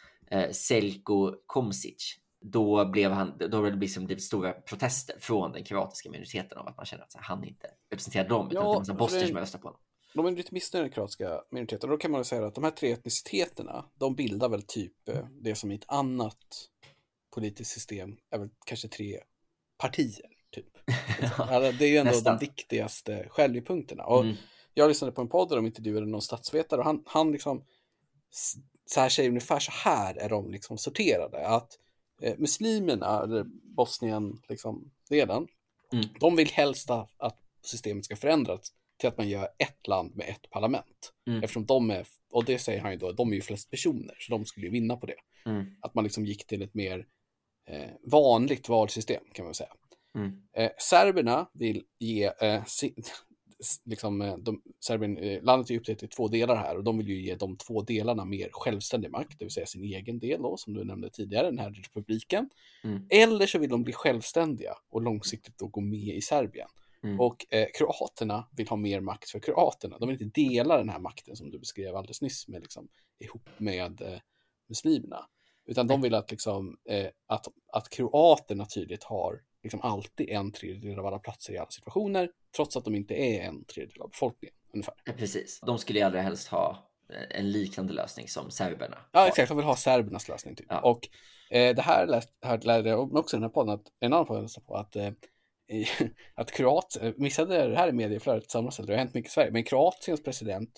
Selko 0.51 1.35
Komsic, 1.45 2.19
då 2.41 2.85
blev 2.85 3.11
han, 3.11 3.33
då 3.49 3.57
har 3.57 3.71
det 3.71 3.77
liksom 3.77 4.05
blivit 4.05 4.23
stora 4.23 4.51
protester 4.53 5.15
från 5.19 5.51
den 5.51 5.63
kroatiska 5.63 6.09
minoriteten 6.09 6.57
om 6.57 6.67
att 6.67 6.77
man 6.77 6.85
känner 6.85 7.03
att 7.03 7.15
han 7.15 7.43
inte 7.43 7.67
representerar 7.91 8.29
dem, 8.29 8.51
utan 8.51 8.63
Ja, 8.63 8.69
det 8.69 8.69
är 8.69 8.73
en 8.73 8.79
massa 8.79 8.93
bosnier 8.93 9.27
som 9.27 9.37
röstar 9.37 9.59
på 9.59 9.67
honom. 9.67 9.81
De 10.13 10.25
är 10.25 10.31
lite 10.31 10.53
missnöjda 10.53 10.83
med 10.83 10.89
den 10.91 10.93
kroatiska 10.93 11.41
minoriteten. 11.51 11.89
Och 11.89 11.95
då 11.97 12.01
kan 12.01 12.11
man 12.11 12.25
säga 12.25 12.45
att 12.45 12.55
de 12.55 12.63
här 12.63 12.71
tre 12.71 12.91
etniciteterna, 12.91 13.85
de 13.95 14.15
bildar 14.15 14.49
väl 14.49 14.61
typ 14.61 15.09
eh, 15.09 15.25
det 15.41 15.55
som 15.55 15.71
i 15.71 15.75
ett 15.75 15.83
annat 15.87 16.37
politiskt 17.35 17.71
system 17.71 18.17
är 18.29 18.37
väl 18.39 18.49
kanske 18.65 18.87
tre 18.87 19.19
partier. 19.77 20.25
Typ. 20.51 20.65
Alltså, 21.37 21.71
det 21.79 21.85
är 21.85 21.89
ju 21.89 21.97
ändå 21.97 22.11
Nästan. 22.11 22.37
de 22.37 22.45
viktigaste 22.45 23.27
skiljepunkterna. 23.29 24.03
Och 24.05 24.21
Mm. 24.23 24.35
jag 24.73 24.87
lyssnade 24.87 25.11
på 25.11 25.21
en 25.21 25.29
podd 25.29 25.49
där 25.49 25.55
de 25.55 25.65
intervjuade 25.65 26.05
någon 26.05 26.21
statsvetare 26.21 26.79
och 26.79 26.85
han, 26.85 27.03
han 27.05 27.31
liksom 27.31 27.63
så 28.85 28.99
här 28.99 29.09
säger 29.09 29.29
ungefär 29.29 29.59
så 29.59 29.71
här 29.71 30.15
är 30.15 30.29
de 30.29 30.51
liksom 30.51 30.77
sorterade. 30.77 31.47
Att 31.47 31.79
eh, 32.21 32.37
muslimerna, 32.37 33.23
eller 33.23 33.43
Bosnien, 33.75 34.41
liksom, 34.49 34.91
delen, 35.09 35.47
Mm. 35.93 36.05
de 36.19 36.35
vill 36.35 36.47
helst 36.49 36.89
att 36.89 37.11
att 37.17 37.39
systemet 37.61 38.05
ska 38.05 38.15
förändras 38.15 38.73
till 38.99 39.09
att 39.09 39.17
man 39.17 39.29
gör 39.29 39.47
ett 39.57 39.87
land 39.87 40.15
med 40.15 40.29
ett 40.29 40.49
parlament. 40.49 41.13
Mm. 41.27 41.43
Eftersom 41.43 41.65
de 41.65 41.89
är, 41.89 42.07
och 42.31 42.45
det 42.45 42.59
säger 42.59 42.81
han 42.81 42.91
ju 42.91 42.97
då, 42.97 43.11
de 43.11 43.31
är 43.31 43.35
ju 43.35 43.41
flest 43.41 43.69
personer, 43.69 44.15
så 44.19 44.31
de 44.31 44.45
skulle 44.45 44.65
ju 44.65 44.71
vinna 44.71 44.97
på 44.97 45.05
det. 45.05 45.15
Mm. 45.45 45.65
Att 45.81 45.95
man 45.95 46.03
liksom 46.03 46.25
gick 46.25 46.47
till 46.47 46.61
ett 46.61 46.73
mer 46.73 47.07
eh, 47.69 47.89
vanligt 48.11 48.69
valsystem 48.69 49.23
kan 49.33 49.45
man 49.45 49.53
säga. 49.53 49.73
Mm. 50.15 50.41
Eh, 50.57 50.71
serberna 50.77 51.49
vill 51.53 51.83
ge, 51.99 52.31
eh, 52.41 52.65
si, 52.65 52.93
liksom, 53.85 54.21
eh, 54.21 54.37
de, 54.37 54.61
Serbien, 54.79 55.17
eh, 55.17 55.43
landet 55.43 55.71
är 55.71 55.77
uppdelat 55.77 56.03
i 56.03 56.07
två 56.07 56.27
delar 56.27 56.55
här 56.55 56.77
och 56.77 56.83
de 56.83 56.97
vill 56.97 57.07
ju 57.07 57.21
ge 57.21 57.35
de 57.35 57.57
två 57.57 57.81
delarna 57.81 58.25
mer 58.25 58.49
självständig 58.51 59.11
makt, 59.11 59.39
det 59.39 59.45
vill 59.45 59.51
säga 59.51 59.65
sin 59.65 59.83
egen 59.83 60.19
del 60.19 60.41
då, 60.41 60.57
som 60.57 60.73
du 60.73 60.83
nämnde 60.83 61.09
tidigare, 61.09 61.45
den 61.45 61.59
här 61.59 61.71
republiken. 61.71 62.49
Mm. 62.83 63.07
Eller 63.09 63.45
så 63.45 63.59
vill 63.59 63.69
de 63.69 63.83
bli 63.83 63.93
självständiga 63.93 64.73
och 64.89 65.01
långsiktigt 65.01 65.57
då 65.57 65.67
gå 65.67 65.81
med 65.81 66.15
i 66.15 66.21
Serbien. 66.21 66.67
Mm. 67.03 67.19
Och 67.19 67.53
eh, 67.53 67.67
kroaterna 67.73 68.47
vill 68.51 68.67
ha 68.67 68.77
mer 68.77 68.99
makt 68.99 69.29
för 69.29 69.39
kroaterna. 69.39 69.97
De 69.97 70.09
vill 70.09 70.21
inte 70.21 70.41
dela 70.41 70.77
den 70.77 70.89
här 70.89 70.99
makten 70.99 71.35
som 71.35 71.51
du 71.51 71.59
beskrev 71.59 71.95
alldeles 71.95 72.21
nyss 72.21 72.47
med, 72.47 72.61
liksom, 72.61 72.87
ihop 73.19 73.49
med 73.57 74.01
eh, 74.01 74.19
muslimerna. 74.67 75.25
Utan 75.65 75.87
de 75.87 76.01
vill 76.01 76.13
att, 76.13 76.31
liksom, 76.31 76.77
eh, 76.89 77.07
att, 77.27 77.47
att 77.73 77.89
kroaterna 77.89 78.65
tydligt 78.65 79.03
har 79.03 79.41
liksom, 79.63 79.81
alltid 79.81 80.29
en 80.29 80.51
tredjedel 80.51 80.99
av 80.99 81.05
alla 81.05 81.19
platser 81.19 81.53
i 81.53 81.57
alla 81.57 81.69
situationer, 81.69 82.31
trots 82.55 82.77
att 82.77 82.85
de 82.85 82.95
inte 82.95 83.13
är 83.13 83.41
en 83.41 83.65
tredjedel 83.65 84.01
av 84.01 84.09
befolkningen. 84.09 84.55
Ungefär. 84.73 84.95
Ja, 85.05 85.13
precis. 85.13 85.59
De 85.65 85.77
skulle 85.77 85.99
ju 85.99 86.05
allra 86.05 86.21
helst 86.21 86.47
ha 86.47 86.91
eh, 87.09 87.39
en 87.39 87.51
liknande 87.51 87.93
lösning 87.93 88.27
som 88.27 88.51
serberna. 88.51 88.97
Ja, 89.11 89.27
exakt. 89.27 89.47
De 89.47 89.57
vill 89.57 89.65
ha 89.65 89.75
serbernas 89.75 90.27
lösning. 90.27 90.55
Typ. 90.55 90.67
Ja. 90.69 90.81
Och 90.81 91.09
eh, 91.49 91.75
det 91.75 91.81
här, 91.81 92.07
läst, 92.07 92.29
här 92.41 92.61
lärde 92.61 92.89
jag 92.89 93.15
också 93.15 93.35
i 93.35 93.37
den 93.37 93.43
här 93.43 93.49
podden, 93.49 93.73
att, 93.73 93.85
en 93.99 94.13
annan 94.13 94.25
podd 94.25 94.49
jag 94.55 94.65
på, 94.65 94.75
att, 94.75 94.95
eh, 94.95 95.11
att 96.35 96.51
Kroatien, 96.51 97.13
missade 97.17 97.67
det 97.67 97.75
här 97.75 97.87
i 97.87 97.91
medieflödet 97.91 98.51
samma 98.51 98.71
det 98.71 98.93
har 98.93 98.97
hänt 98.97 99.13
mycket 99.13 99.31
i 99.31 99.33
Sverige, 99.33 99.51
men 99.51 99.63
Kroatiens 99.63 100.23
president, 100.23 100.69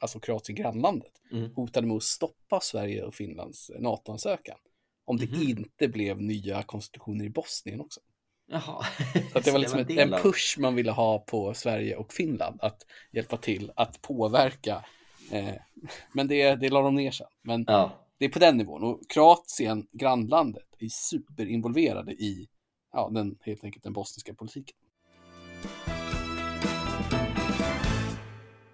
alltså 0.00 0.20
Kroatien 0.20 0.56
grannlandet, 0.56 1.12
Mm. 1.32 1.54
hotade 1.54 1.86
med 1.86 1.96
att 1.96 2.02
stoppa 2.02 2.60
Sverige 2.60 3.02
och 3.02 3.14
Finlands 3.14 3.70
NATO-ansökan. 3.78 4.56
Om 5.04 5.16
det 5.16 5.26
Mhm. 5.32 5.42
inte 5.42 5.88
blev 5.88 6.20
nya 6.22 6.62
konstitutioner 6.62 7.24
i 7.24 7.30
Bosnien 7.30 7.80
också. 7.80 8.00
Jaha. 8.48 8.84
Så 9.32 9.38
att 9.38 9.44
det 9.44 9.50
var 9.50 9.58
liksom 9.58 9.80
ett, 9.80 9.88
del 9.88 10.12
en 10.14 10.20
push 10.22 10.58
man 10.58 10.74
ville 10.74 10.90
ha 10.90 11.18
på 11.18 11.54
Sverige 11.54 11.96
och 11.96 12.12
Finland 12.12 12.60
att 12.62 12.86
hjälpa 13.12 13.36
till 13.36 13.72
att 13.76 14.02
påverka. 14.02 14.84
Eh, 15.32 15.54
men 16.12 16.28
det, 16.28 16.54
det 16.54 16.68
la 16.68 16.82
de 16.82 16.94
ner 16.94 17.10
sen. 17.10 17.26
Men 17.42 17.64
Ja, 17.68 17.92
det 18.18 18.24
är 18.24 18.28
på 18.28 18.38
den 18.38 18.56
nivån. 18.56 18.82
Och 18.84 19.00
Kroatien, 19.10 19.86
grannlandet, 19.92 20.66
är 20.78 20.88
superinvolverade 20.88 22.12
i 22.12 22.48
ja, 22.96 23.10
den, 23.12 23.38
helt 23.40 23.64
enkelt 23.64 23.84
den 23.84 23.92
bosniska 23.92 24.34
politiken. 24.34 24.76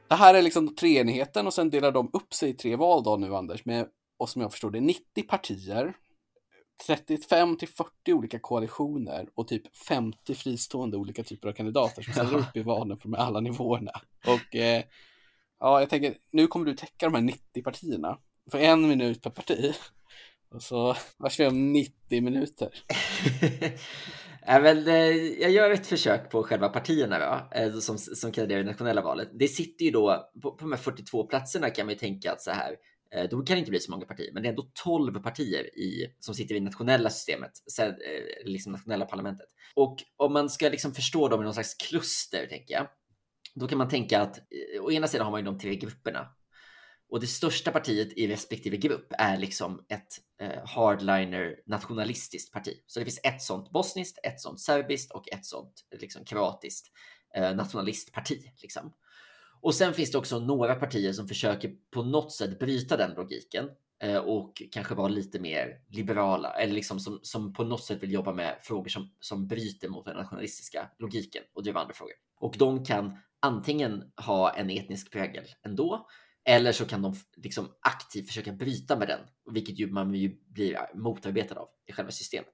Det 0.09 0.15
här 0.15 0.35
är 0.35 0.43
liksom 0.43 0.75
treenigheten 0.75 1.47
och 1.47 1.55
sen 1.55 1.71
delar 1.71 1.93
de 1.93 2.11
upp 2.13 2.35
sig 2.35 2.51
i 2.51 2.55
tre 2.55 2.77
val 2.77 3.03
då 3.03 3.17
nu 3.17 3.37
Anders. 3.37 3.65
Med, 3.65 3.89
och 4.17 4.29
som 4.29 4.43
jag 4.43 4.51
förstår 4.51 4.71
det 4.71 4.81
90 4.81 5.23
partier, 5.29 5.95
35 6.87 7.57
till 7.57 7.69
40 7.69 8.13
olika 8.13 8.39
koalitioner 8.39 9.29
och 9.35 9.49
typ 9.49 9.77
50 9.77 10.35
fristående 10.35 10.97
olika 10.97 11.25
typer 11.25 11.49
av 11.49 11.53
kandidater 11.53 12.03
som 12.03 12.13
ställer 12.13 12.35
upp 12.35 12.57
i 12.57 12.63
valen 12.63 12.99
på 12.99 13.09
de 13.09 13.15
alla 13.15 13.41
nivåerna. 13.41 13.93
Och 14.27 14.55
eh, 14.57 14.83
ja, 15.61 15.81
jag 15.81 15.91
tänker, 15.91 16.15
nu 16.31 16.47
kommer 16.47 16.67
du 16.67 16.75
täcka 16.75 17.07
de 17.07 17.15
här 17.15 17.23
90 17.23 17.63
partierna 17.63 18.19
för 18.51 18.59
en 18.59 18.89
minut 18.89 19.23
per 19.23 19.31
parti. 19.31 19.75
Och 20.55 20.63
så 20.63 20.97
vad 21.17 21.33
vi 21.39 21.47
om 21.47 21.73
90 21.73 22.23
minuter? 22.23 22.71
Ja, 24.47 24.61
men, 24.61 24.89
eh, 24.89 25.17
jag 25.41 25.51
gör 25.51 25.71
ett 25.71 25.87
försök 25.87 26.31
på 26.31 26.43
själva 26.43 26.69
partierna 26.69 27.19
då, 27.19 27.59
eh, 27.59 27.73
som, 27.73 27.99
som 27.99 28.33
kandiderar 28.33 28.61
i 28.61 28.65
nationella 28.65 29.03
valet. 29.03 29.29
Det 29.33 29.49
sitter 29.49 29.85
ju 29.85 29.91
då 29.91 30.31
på, 30.43 30.51
på 30.51 30.65
de 30.65 30.73
här 30.73 30.79
42 30.79 31.27
platserna 31.27 31.71
kan 31.71 31.87
man 31.87 31.93
ju 31.93 31.99
tänka 31.99 32.33
att 32.33 32.41
så 32.41 32.51
här, 32.51 32.77
eh, 33.15 33.29
då 33.31 33.43
kan 33.43 33.55
det 33.55 33.59
inte 33.59 33.71
bli 33.71 33.81
så 33.81 33.91
många 33.91 34.07
partier, 34.07 34.33
men 34.33 34.43
det 34.43 34.49
är 34.49 34.51
ändå 34.51 34.71
12 34.85 35.23
partier 35.23 35.79
i, 35.79 36.15
som 36.21 36.35
sitter 36.35 36.55
i 36.55 36.61
nationella 36.61 37.11
systemet, 37.11 37.51
liksom 38.45 38.73
nationella 38.73 39.05
parlamentet. 39.05 39.49
Och 39.75 39.97
om 40.17 40.33
man 40.33 40.51
ska 40.51 40.69
liksom 40.69 40.95
förstå 40.95 41.29
dem 41.29 41.41
i 41.41 41.45
någon 41.45 41.55
slags 41.55 41.75
kluster, 41.75 42.47
tänker 42.47 42.75
jag, 42.75 42.87
då 43.55 43.69
kan 43.69 43.79
man 43.79 43.89
tänka 43.89 44.21
att 44.21 44.39
å 44.81 44.91
ena 44.91 45.07
sidan 45.07 45.25
har 45.25 45.31
man 45.31 45.41
ju 45.41 45.45
de 45.45 45.59
tre 45.59 45.77
grupperna. 45.77 46.29
Och 47.13 47.21
det 47.21 47.27
största 47.27 47.71
partiet 47.71 48.13
i 48.13 48.29
respektive 48.29 48.77
grupp 48.77 49.13
är 49.19 49.39
liksom 49.39 49.85
ett 49.89 50.21
eh, 50.41 50.67
hardliner 50.67 51.57
nationalistiskt 51.67 52.53
parti. 52.53 52.83
Så 52.87 52.99
det 52.99 53.05
finns 53.05 53.21
ett 53.23 53.43
sånt 53.43 53.71
bosniskt, 53.71 54.19
ett 54.23 54.41
sånt 54.41 54.61
serbiskt 54.61 55.13
och 55.13 55.29
ett 55.33 55.47
sånt 55.47 55.73
liksom, 56.01 56.25
kroatiskt 56.25 56.89
eh, 57.35 57.55
nationalistparti. 57.55 58.53
Liksom. 58.63 58.93
Och 59.61 59.75
sen 59.75 59.95
finns 59.95 60.11
det 60.11 60.19
också 60.19 60.39
några 60.39 60.75
partier 60.75 61.13
som 61.13 61.29
försöker 61.29 61.73
på 61.91 62.03
något 62.03 62.33
sätt 62.33 62.59
bryta 62.59 62.97
den 62.97 63.15
logiken 63.15 63.71
eh, 64.03 64.17
och 64.17 64.63
kanske 64.71 64.95
vara 64.95 65.09
lite 65.09 65.41
mer 65.41 65.81
liberala 65.89 66.51
eller 66.53 66.75
liksom 66.75 67.01
som, 67.01 67.21
som 67.23 67.53
på 67.53 67.65
något 67.65 67.85
sätt 67.85 68.03
vill 68.03 68.13
jobba 68.13 68.33
med 68.33 68.59
frågor 68.63 68.89
som, 68.89 69.15
som 69.21 69.49
bryter 69.49 69.89
mot 69.89 70.05
den 70.05 70.17
nationalistiska 70.17 70.91
logiken 70.99 71.43
och 71.55 71.63
driva 71.63 71.81
andra 71.81 71.95
frågor. 71.95 72.15
Och 72.41 72.55
de 72.59 72.85
kan 72.85 73.19
antingen 73.41 74.13
ha 74.17 74.55
en 74.55 74.71
etnisk 74.71 75.13
prägel 75.13 75.45
ändå 75.67 76.07
eller 76.45 76.73
så 76.73 76.85
kan 76.85 77.03
de 77.03 77.15
liksom 77.37 77.69
aktivt 77.81 78.27
försöka 78.27 78.53
bryta 78.53 78.97
med 78.97 79.09
den, 79.09 79.21
vilket 79.53 79.79
ju 79.79 79.91
man 79.91 80.15
ju 80.15 80.37
blir 80.49 80.79
motarbetad 80.95 81.55
av 81.55 81.69
i 81.87 81.93
själva 81.93 82.11
systemet. 82.11 82.53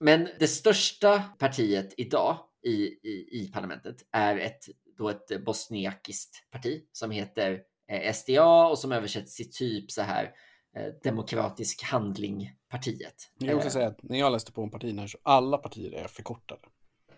Men 0.00 0.28
det 0.38 0.48
största 0.48 1.22
partiet 1.38 1.94
idag 1.96 2.38
i, 2.62 2.70
i, 2.86 3.28
i 3.32 3.50
parlamentet 3.54 3.96
är 4.12 4.36
ett, 4.36 4.64
då 4.98 5.08
ett 5.08 5.44
bosniakiskt 5.44 6.50
parti 6.50 6.82
som 6.92 7.10
heter 7.10 7.60
eh, 7.92 8.12
SDA 8.12 8.66
och 8.66 8.78
som 8.78 8.92
översätts 8.92 9.36
till 9.36 9.52
typ 9.52 9.90
så 9.90 10.02
här 10.02 10.32
eh, 10.76 10.86
Demokratisk 11.02 11.82
handling-partiet. 11.82 13.14
Jag 13.38 13.54
måste 13.54 13.68
Eh, 13.68 13.72
säga 13.72 13.88
att 13.88 14.02
när 14.02 14.18
jag 14.18 14.32
läste 14.32 14.52
på 14.52 14.62
om 14.62 14.70
partierna 14.70 15.08
så 15.08 15.18
alla 15.22 15.58
partier 15.58 15.92
är 15.92 16.08
förkortade. 16.08 16.60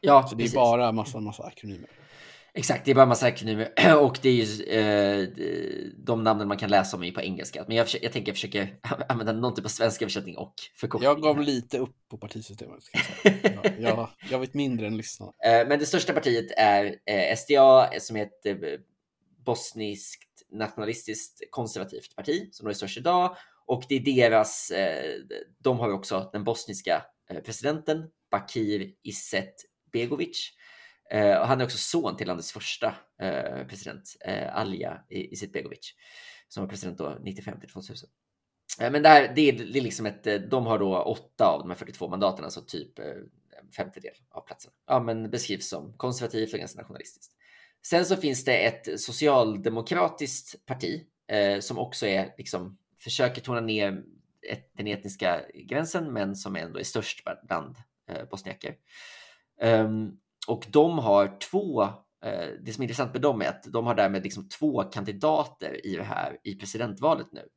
ja, 0.00 0.26
Så 0.28 0.34
det 0.34 0.44
är 0.44 0.54
bara 0.54 0.92
massa, 0.92 1.20
massa 1.20 1.42
akronymer. 1.42 1.90
Exakt, 2.54 2.84
det 2.84 2.90
är 2.90 2.94
bara 2.94 3.06
massa 3.06 3.26
akronymer 3.26 3.94
och 4.00 4.18
det 4.22 4.28
är 4.28 4.44
ju 4.44 4.64
eh, 4.64 5.28
de 5.96 6.24
namnen 6.24 6.48
man 6.48 6.56
kan 6.56 6.70
läsa 6.70 6.96
om 6.96 7.02
är 7.02 7.12
på 7.12 7.20
engelska. 7.20 7.64
Men 7.68 7.76
jag, 7.76 7.86
jag 8.02 8.12
tänker 8.12 8.28
jag 8.28 8.36
försöker 8.36 8.78
använda 9.08 9.32
någon 9.32 9.54
typ 9.54 9.64
av 9.64 9.68
svensk 9.68 10.02
översättning 10.02 10.36
och 10.36 10.54
förkortning. 10.74 11.08
Jag 11.08 11.22
gav 11.22 11.40
lite 11.40 11.78
upp 11.78 11.96
på 12.10 12.18
partisystemet. 12.18 12.84
Jag, 13.22 13.72
jag, 13.78 14.08
jag, 14.30 14.38
vet 14.38 14.54
mindre 14.54 14.86
än 14.86 14.96
lyssnarna. 14.96 15.32
Eh, 15.44 15.68
Men 15.68 15.78
det 15.78 15.86
största 15.86 16.12
partiet 16.12 16.50
är 16.56 16.84
eh, 16.84 17.36
SDA 17.36 17.90
som 18.00 18.16
är 18.16 18.22
ett 18.22 18.46
eh, 18.46 18.56
bosniskt 19.44 20.26
nationalistiskt 20.52 21.42
konservativt 21.50 22.16
parti 22.16 22.48
som 22.52 22.64
då 22.64 22.70
är 22.70 22.74
störst 22.74 22.98
idag. 22.98 23.36
Och 23.66 23.84
det 23.88 23.94
är 23.94 24.00
deras, 24.00 24.70
eh, 24.70 25.14
de 25.58 25.78
har 25.78 25.92
också 25.92 26.30
den 26.32 26.44
bosniska 26.44 27.02
eh, 27.30 27.40
presidenten 27.40 28.10
Bakir 28.30 28.90
Izetbegovic. 29.02 30.52
Eh, 31.10 31.36
och 31.40 31.46
han 31.46 31.60
är 31.60 31.64
också 31.64 31.78
son 31.78 32.16
till 32.16 32.26
landets 32.26 32.52
första 32.52 32.94
eh, 33.20 33.66
president, 33.66 34.16
eh, 34.20 34.56
Alija 34.56 35.00
Izetbegovic, 35.08 35.94
som 36.48 36.62
var 36.62 36.68
president 36.68 36.98
då 36.98 37.18
95 37.20 37.60
till 37.60 37.68
2000. 37.68 38.08
Eh, 38.80 38.90
Men 38.90 39.02
det, 39.02 39.08
här, 39.08 39.32
det, 39.34 39.48
är, 39.48 39.52
det 39.52 39.78
är 39.78 39.82
liksom 39.82 40.06
ett, 40.06 40.26
eh, 40.26 40.34
de 40.34 40.66
har 40.66 40.78
då 40.78 41.02
åtta 41.02 41.46
av 41.46 41.58
de 41.60 41.70
här 41.70 41.76
42 41.76 42.08
mandaten, 42.08 42.44
alltså 42.44 42.60
typ 42.60 42.98
eh, 42.98 43.04
en 43.62 43.70
femtedel 43.76 44.14
av 44.30 44.40
platserna. 44.40 44.74
Ja, 44.86 45.00
men 45.00 45.30
beskrivs 45.30 45.68
som 45.68 45.92
konservativt 45.96 46.52
och 46.52 46.58
ganska 46.58 46.80
nationalistiskt. 46.80 47.32
Sen 47.86 48.04
så 48.04 48.16
finns 48.16 48.44
det 48.44 48.66
ett 48.66 49.00
socialdemokratiskt 49.00 50.66
parti 50.66 51.06
eh, 51.28 51.60
som 51.60 51.78
också 51.78 52.06
är 52.06 52.34
liksom 52.38 52.78
försöker 52.98 53.40
tona 53.40 53.60
ner 53.60 54.02
ett, 54.48 54.70
den 54.76 54.86
etniska 54.86 55.42
gränsen, 55.54 56.12
men 56.12 56.36
som 56.36 56.56
ändå 56.56 56.78
är 56.78 56.84
störst 56.84 57.24
bland 57.42 57.76
eh, 58.08 58.24
bosniaker. 58.30 58.76
Um, 59.62 60.20
och 60.48 60.66
de 60.68 60.98
har 60.98 61.38
två, 61.50 61.82
eh, 62.24 62.48
det 62.64 62.72
som 62.72 62.82
är 62.82 62.84
intressant 62.84 63.12
med 63.12 63.22
dem 63.22 63.42
är 63.42 63.46
att 63.46 63.62
de 63.62 63.86
har 63.86 63.94
därmed 63.94 64.22
liksom 64.22 64.48
två 64.48 64.82
kandidater 64.82 65.86
i 65.86 65.96
det 65.96 66.02
här 66.02 66.38
i 66.44 66.54
presidentvalet 66.54 67.26
nu. 67.32 67.48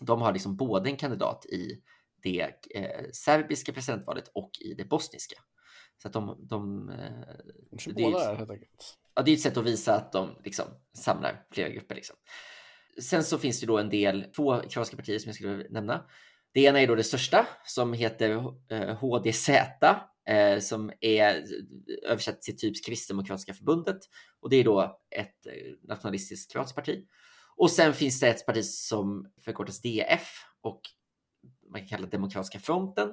De 0.00 0.22
har 0.22 0.32
liksom 0.32 0.56
både 0.56 0.90
en 0.90 0.96
kandidat 0.96 1.46
i 1.46 1.82
det 2.22 2.66
eh, 2.74 3.10
serbiska 3.12 3.72
presidentvalet 3.72 4.30
och 4.34 4.50
i 4.60 4.74
det 4.74 4.84
bosniska. 4.84 5.36
Så 6.02 6.08
att 6.08 6.14
de, 6.14 6.46
de, 6.48 6.88
eh, 6.88 6.96
De 7.70 7.92
det 7.92 8.02
är 8.02 8.10
båda 8.10 8.30
är 8.30 8.36
helt 8.36 8.98
ja, 9.14 9.22
det 9.22 9.30
är 9.30 9.34
ett 9.34 9.40
sätt 9.40 9.56
att 9.56 9.64
visa 9.64 9.94
att 9.94 10.12
de 10.12 10.36
liksom 10.44 10.66
samlar 10.98 11.46
flera 11.50 11.68
grupper. 11.68 11.94
Liksom. 11.94 12.16
Sen 13.02 13.24
så 13.24 13.38
finns 13.38 13.60
det 13.60 13.66
då 13.66 13.78
en 13.78 13.88
del, 13.88 14.24
två 14.36 14.60
kroatiska 14.60 14.96
partier 14.96 15.18
som 15.18 15.28
jag 15.28 15.34
skulle 15.34 15.68
nämna. 15.70 16.04
Det 16.54 16.60
ena 16.60 16.80
är 16.80 16.86
då 16.86 16.94
det 16.94 17.04
största 17.04 17.46
som 17.64 17.92
heter 17.92 18.30
eh, 18.70 18.96
HDZ, 18.96 19.50
eh, 20.28 20.58
som 20.58 20.92
är 21.00 21.36
eh, 21.36 22.10
översatt 22.10 22.42
till 22.42 22.56
typ 22.56 22.86
Kristdemokratiska 22.86 23.54
förbundet. 23.54 23.98
Och 24.40 24.50
det 24.50 24.56
är 24.56 24.64
då 24.64 25.00
ett 25.10 25.46
eh, 25.46 25.52
nationalistiskt 25.88 26.52
kroatiskt 26.52 26.76
parti. 26.76 27.06
Och 27.56 27.70
sen 27.70 27.94
finns 27.94 28.20
det 28.20 28.28
ett 28.28 28.46
parti 28.46 28.64
som 28.64 29.30
förkortas 29.44 29.80
DF 29.80 30.28
och 30.60 30.80
man 31.70 31.80
kan 31.80 31.88
kalla 31.88 32.06
det 32.06 32.16
Demokratiska 32.16 32.58
fronten. 32.58 33.08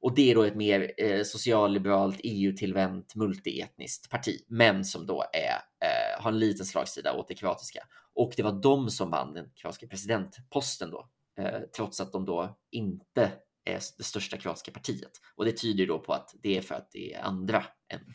Och 0.00 0.14
det 0.14 0.30
är 0.30 0.34
då 0.34 0.42
ett 0.42 0.56
mer 0.56 0.92
eh, 0.96 1.22
socialliberalt, 1.22 2.20
EU-tillvänt, 2.22 3.14
multietniskt 3.14 4.10
parti, 4.10 4.44
men 4.48 4.84
som 4.84 5.06
då 5.06 5.24
är, 5.32 5.86
eh, 5.88 6.22
har 6.22 6.32
en 6.32 6.38
liten 6.38 6.66
slagsida 6.66 7.12
åt 7.12 7.28
det 7.28 7.34
kroatiska. 7.34 7.80
Och 8.14 8.32
det 8.36 8.42
var 8.42 8.62
de 8.62 8.90
som 8.90 9.10
vann 9.10 9.34
den 9.34 9.50
kroatiska 9.54 9.86
presidentposten 9.86 10.90
då, 10.90 11.08
eh, 11.38 11.60
trots 11.76 12.00
att 12.00 12.12
de 12.12 12.24
då 12.24 12.58
inte 12.70 13.32
är 13.64 13.80
det 13.98 14.04
största 14.04 14.36
kroatiska 14.36 14.72
partiet. 14.72 15.20
Och 15.34 15.44
det 15.44 15.52
tyder 15.52 15.86
då 15.86 15.98
på 15.98 16.12
att 16.12 16.34
det 16.42 16.56
är 16.56 16.62
för 16.62 16.74
att 16.74 16.90
det 16.90 17.14
är 17.14 17.22
andra 17.22 17.64
än 17.88 18.14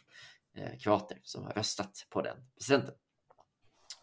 eh, 0.58 0.78
kroater 0.80 1.20
som 1.24 1.44
har 1.44 1.54
röstat 1.54 2.08
på 2.10 2.22
den 2.22 2.38
presidenten. 2.58 2.96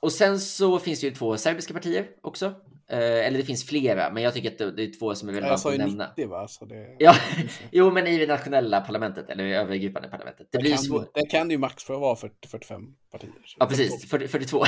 Och 0.05 0.13
sen 0.13 0.41
så 0.41 0.79
finns 0.79 1.01
det 1.01 1.07
ju 1.07 1.15
två 1.15 1.37
serbiska 1.37 1.75
partier 1.75 2.07
också. 2.23 2.47
Eh, 2.91 2.99
eller 3.27 3.39
det 3.39 3.45
finns 3.45 3.65
flera, 3.67 4.11
men 4.13 4.23
jag 4.23 4.35
tycker 4.35 4.51
att 4.51 4.77
det, 4.77 4.83
är 4.83 4.99
två 4.99 5.15
som 5.15 5.29
är 5.29 5.33
Jag 5.33 5.37
relevanta 5.37 5.59
sa 5.63 5.69
att 5.69 5.75
ju 5.75 5.79
nämna. 5.79 6.09
90 6.09 6.29
va? 6.29 6.49
Så 6.49 6.65
det, 6.65 6.97
Ja, 6.99 7.15
jo, 7.73 7.91
men 7.91 8.07
i 8.07 8.19
det 8.19 8.27
nationella 8.27 8.81
parlamentet 8.81 9.31
eller 9.31 9.45
i 9.45 9.55
övergripande 9.55 10.09
parlamentet. 10.09 10.47
Det 10.53 10.59
det, 10.59 10.63
blir 10.63 10.71
kan, 10.71 10.79
svårt. 10.79 11.15
det 11.15 11.27
kan 11.27 11.49
det 11.49 11.53
ju 11.53 11.59
max 11.59 11.85
få 11.85 11.99
vara 11.99 12.17
40, 12.17 12.49
45 12.49 12.83
partier. 13.13 13.31
Ja, 13.59 13.67
precis. 13.67 14.01
topp- 14.01 14.11
40, 14.11 14.29
42. 14.29 14.65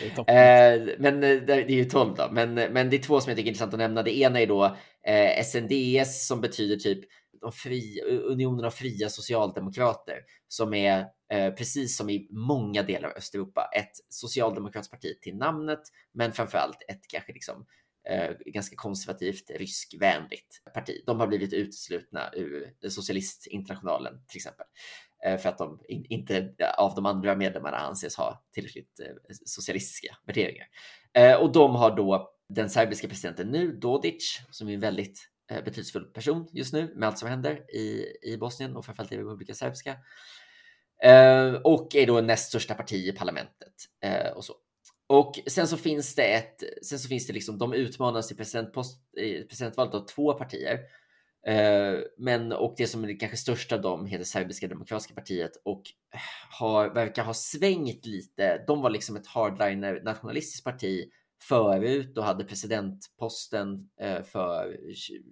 Det 0.00 0.06
är 0.06 0.10
topp. 0.16 0.28
Eh, 0.30 0.94
men 0.98 1.14
eh, 1.24 1.28
det 1.30 1.40
det 1.46 1.72
är 1.72 1.76
ju 1.76 1.84
12 1.84 2.14
då. 2.16 2.28
Men, 2.32 2.54
men 2.54 2.90
det 2.90 2.96
är 2.96 3.02
två 3.02 3.20
som 3.20 3.30
jag 3.30 3.36
tycker 3.36 3.48
är 3.48 3.50
intressant 3.50 3.74
att 3.74 3.78
nämna. 3.78 4.02
Det 4.02 4.18
ena 4.18 4.40
är 4.40 4.46
då 4.46 4.76
eh, 5.06 5.44
SNDS 5.44 6.26
som 6.26 6.40
betyder 6.40 6.76
typ 6.76 7.04
de 7.44 7.52
fri, 7.52 8.00
Unionen 8.02 8.64
av 8.64 8.70
fria 8.70 9.08
socialdemokrater 9.08 10.20
som 10.48 10.74
är 10.74 11.06
eh, 11.32 11.54
precis 11.54 11.96
som 11.96 12.10
i 12.10 12.28
många 12.30 12.82
delar 12.82 13.08
av 13.08 13.16
Östeuropa 13.16 13.70
ett 13.76 13.92
socialdemokratiskt 14.08 14.92
parti 14.92 15.20
till 15.20 15.36
namnet, 15.36 15.80
men 16.12 16.32
framför 16.32 16.58
allt 16.58 16.78
ett 16.88 17.08
kanske 17.08 17.32
liksom 17.32 17.66
eh, 18.08 18.30
ganska 18.46 18.76
konservativt 18.76 19.50
ryskvänligt 19.50 20.62
parti. 20.74 21.02
De 21.06 21.20
har 21.20 21.26
blivit 21.26 21.52
uteslutna 21.52 22.30
ur 22.32 22.74
socialistinternationalen 22.88 24.14
till 24.28 24.38
exempel 24.38 24.66
eh, 25.24 25.38
för 25.38 25.48
att 25.48 25.58
de 25.58 25.80
in, 25.88 26.04
inte 26.08 26.54
av 26.78 26.94
de 26.94 27.06
andra 27.06 27.36
medlemmarna 27.36 27.76
anses 27.76 28.16
ha 28.16 28.44
tillräckligt 28.52 29.00
eh, 29.00 29.34
socialistiska 29.44 30.16
värderingar. 30.26 30.66
Eh, 31.12 31.34
och 31.34 31.52
de 31.52 31.74
har 31.74 31.96
då 31.96 32.30
den 32.48 32.70
serbiska 32.70 33.08
presidenten 33.08 33.48
nu, 33.48 33.72
Dodic, 33.72 34.40
som 34.50 34.68
är 34.68 34.74
en 34.74 34.80
väldigt 34.80 35.30
Eh, 35.50 35.64
betydelsefull 35.64 36.04
person 36.04 36.48
just 36.52 36.72
nu 36.72 36.92
med 36.96 37.08
allt 37.08 37.18
som 37.18 37.28
händer 37.28 37.74
i, 37.76 38.06
i 38.22 38.36
Bosnien 38.36 38.76
och 38.76 38.84
framförallt 38.84 39.12
i 39.12 39.18
Republika 39.18 39.54
Serbiska. 39.54 39.96
Eh, 41.02 41.54
och 41.54 41.94
är 41.94 42.06
då 42.06 42.20
näst 42.20 42.48
största 42.48 42.74
parti 42.74 43.08
i 43.08 43.12
parlamentet 43.12 43.74
eh, 44.04 44.32
och 44.36 44.44
så. 44.44 44.54
Och 45.06 45.34
sen 45.46 45.68
så 45.68 45.76
finns 45.76 46.14
det 46.14 46.34
ett, 46.34 46.62
sen 46.82 46.98
så 46.98 47.08
finns 47.08 47.26
det 47.26 47.32
liksom, 47.32 47.58
de 47.58 47.72
utmanas 47.72 48.32
i 48.32 48.34
presidentpost, 48.34 49.16
i 49.16 49.42
presidentvalet 49.42 49.94
av 49.94 50.06
två 50.06 50.34
partier. 50.34 50.80
Eh, 51.46 51.98
men 52.18 52.52
och 52.52 52.74
det 52.76 52.86
som 52.86 53.04
är 53.04 53.08
det 53.08 53.14
kanske 53.14 53.36
största 53.36 53.74
av 53.74 53.82
dem 53.82 54.06
heter 54.06 54.24
Serbiska 54.24 54.68
demokratiska 54.68 55.14
partiet 55.14 55.52
och 55.64 55.82
har, 56.50 56.94
verkar 56.94 57.24
ha 57.24 57.34
svängt 57.34 58.06
lite. 58.06 58.64
De 58.66 58.82
var 58.82 58.90
liksom 58.90 59.16
ett 59.16 59.26
hardliner 59.26 60.00
nationalistiskt 60.04 60.64
parti 60.64 61.10
förut 61.42 62.18
och 62.18 62.24
hade 62.24 62.44
presidentposten 62.44 63.88
eh, 64.00 64.22
för 64.22 64.76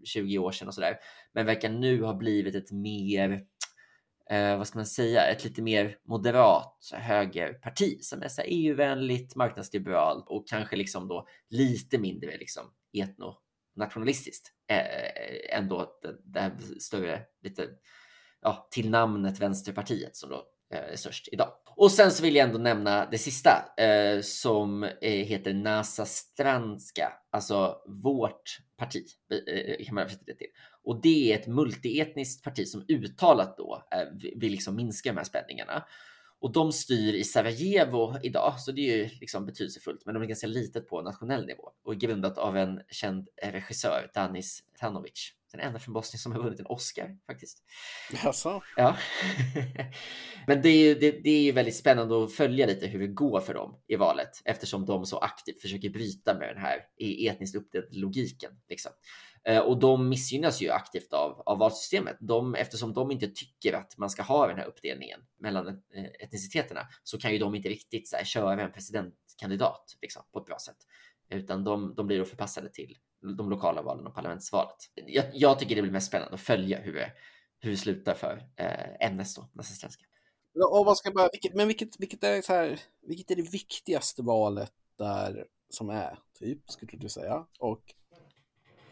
20 0.04 0.38
år 0.38 0.52
sedan 0.52 0.68
och 0.68 0.74
sådär. 0.74 0.96
Men 1.32 1.46
verkar 1.46 1.68
nu 1.68 2.02
ha 2.02 2.14
blivit 2.14 2.54
ett 2.54 2.72
mer, 2.72 3.44
eh, 4.30 4.58
vad 4.58 4.68
ska 4.68 4.78
man 4.78 4.86
säga, 4.86 5.26
ett 5.26 5.44
lite 5.44 5.62
mer 5.62 5.96
moderat 6.04 6.90
högerparti 6.92 7.98
som 8.00 8.22
är 8.22 8.28
så 8.28 8.40
här 8.40 8.48
EU-vänligt, 8.50 9.36
marknadsliberalt 9.36 10.24
och 10.28 10.48
kanske 10.48 10.76
liksom 10.76 11.08
då 11.08 11.26
lite 11.48 11.98
mindre 11.98 12.36
liksom 12.38 12.64
etno 12.92 13.38
nationalistiskt 13.76 14.52
eh, 14.70 15.58
ändå 15.58 15.98
det, 16.02 16.16
det 16.24 16.40
här 16.40 16.56
större, 16.80 17.22
lite 17.42 17.68
ja, 18.40 18.68
till 18.70 18.90
namnet 18.90 19.40
Vänsterpartiet 19.40 20.16
som 20.16 20.30
då 20.30 20.44
Eh, 20.72 20.92
är 20.92 20.96
störst 20.96 21.28
idag. 21.32 21.48
Och 21.76 21.92
sen 21.92 22.10
så 22.10 22.22
vill 22.22 22.36
jag 22.36 22.46
ändå 22.48 22.58
nämna 22.58 23.06
det 23.10 23.18
sista 23.18 23.74
eh, 23.76 24.20
som 24.20 24.84
eh, 24.84 25.26
heter 25.26 25.54
Nasa 25.54 26.04
Stranska, 26.04 27.12
alltså 27.30 27.76
vårt 27.86 28.58
parti 28.76 29.04
eh, 29.46 29.84
kan 29.86 29.94
man 29.94 30.02
översätta 30.02 30.24
det 30.26 30.34
till. 30.34 30.46
Och 30.84 31.00
det 31.02 31.32
är 31.32 31.38
ett 31.38 31.46
multietniskt 31.46 32.44
parti 32.44 32.68
som 32.68 32.84
uttalat 32.88 33.56
då 33.56 33.82
eh, 33.94 34.30
vill 34.36 34.52
liksom 34.52 34.76
minska 34.76 35.10
de 35.10 35.16
här 35.16 35.24
spänningarna. 35.24 35.84
Och 36.42 36.52
de 36.52 36.72
styr 36.72 37.14
i 37.14 37.24
Sarajevo 37.24 38.16
idag, 38.22 38.60
så 38.60 38.72
det 38.72 38.80
är 38.80 38.96
ju 38.96 39.08
liksom 39.20 39.46
betydelsefullt, 39.46 40.06
men 40.06 40.14
de 40.14 40.22
är 40.22 40.26
ganska 40.26 40.46
litet 40.46 40.88
på 40.88 41.02
nationell 41.02 41.46
nivå 41.46 41.70
och 41.84 41.96
grundat 41.96 42.38
av 42.38 42.56
en 42.56 42.80
känd 42.90 43.28
regissör, 43.42 44.10
Danis 44.14 44.62
Tanovic. 44.78 45.32
Den 45.52 45.60
enda 45.60 45.78
från 45.78 45.94
Bosnien 45.94 46.18
som 46.18 46.32
har 46.32 46.42
vunnit 46.42 46.60
en 46.60 46.66
Oscar 46.66 47.18
faktiskt. 47.26 47.62
Jaså? 48.24 48.62
Ja, 48.76 48.96
men 50.46 50.62
det 50.62 50.68
är, 50.68 50.88
ju, 50.88 50.94
det, 50.94 51.10
det 51.10 51.30
är 51.30 51.42
ju 51.42 51.52
väldigt 51.52 51.76
spännande 51.76 52.24
att 52.24 52.32
följa 52.32 52.66
lite 52.66 52.86
hur 52.86 52.98
det 52.98 53.06
går 53.06 53.40
för 53.40 53.54
dem 53.54 53.78
i 53.86 53.96
valet 53.96 54.42
eftersom 54.44 54.86
de 54.86 55.06
så 55.06 55.18
aktivt 55.18 55.60
försöker 55.60 55.90
bryta 55.90 56.38
med 56.38 56.48
den 56.48 56.62
här 56.62 56.86
etniskt 56.98 57.56
uppdelade 57.56 57.96
logiken. 57.96 58.52
Liksom. 58.68 58.92
Eh, 59.44 59.58
och 59.58 59.78
de 59.78 60.08
missgynnas 60.08 60.62
ju 60.62 60.70
aktivt 60.70 61.12
av, 61.12 61.42
av 61.46 61.58
valsystemet. 61.58 62.16
De, 62.20 62.54
eftersom 62.54 62.92
de 62.92 63.10
inte 63.10 63.28
tycker 63.28 63.72
att 63.72 63.98
man 63.98 64.10
ska 64.10 64.22
ha 64.22 64.46
den 64.46 64.58
här 64.58 64.66
uppdelningen 64.66 65.20
mellan 65.38 65.68
eh, 65.68 66.04
etniciteterna 66.20 66.88
så 67.02 67.18
kan 67.18 67.32
ju 67.32 67.38
de 67.38 67.54
inte 67.54 67.68
riktigt 67.68 68.08
så 68.08 68.16
här, 68.16 68.24
köra 68.24 68.62
en 68.62 68.72
presidentkandidat 68.72 69.96
liksom, 70.02 70.22
på 70.32 70.38
ett 70.38 70.46
bra 70.46 70.58
sätt. 70.58 70.76
Utan 71.28 71.64
de, 71.64 71.94
de 71.94 72.06
blir 72.06 72.18
då 72.18 72.24
förpassade 72.24 72.68
till 72.68 72.98
de 73.36 73.50
lokala 73.50 73.82
valen 73.82 74.06
och 74.06 74.14
parlamentsvalet. 74.14 74.76
Jag, 74.94 75.24
jag 75.32 75.58
tycker 75.58 75.76
det 75.76 75.82
blir 75.82 75.92
mest 75.92 76.08
spännande 76.08 76.34
att 76.34 76.40
följa 76.40 76.80
hur 76.80 76.94
det, 76.94 77.12
hur 77.60 77.70
det 77.70 77.76
slutar 77.76 78.14
för 78.14 78.42
eh, 78.56 79.08
MS 79.08 79.34
då, 79.34 79.48
nästa 79.52 79.74
svenska. 79.74 80.04
Och 80.70 80.86
vad 80.86 80.96
ska 80.96 81.08
jag 81.08 81.14
börja, 81.14 81.28
vilket, 81.32 81.54
men 81.54 81.68
vilket, 81.68 82.00
vilket, 82.00 82.24
är 82.24 82.42
så 82.42 82.52
här, 82.52 82.80
vilket 83.02 83.30
är 83.30 83.36
det 83.36 83.50
viktigaste 83.50 84.22
valet 84.22 84.72
där 84.98 85.46
som 85.68 85.90
är, 85.90 86.18
typ, 86.38 86.70
skulle 86.70 86.92
du 86.92 87.08
säga? 87.08 87.46
Och 87.58 87.94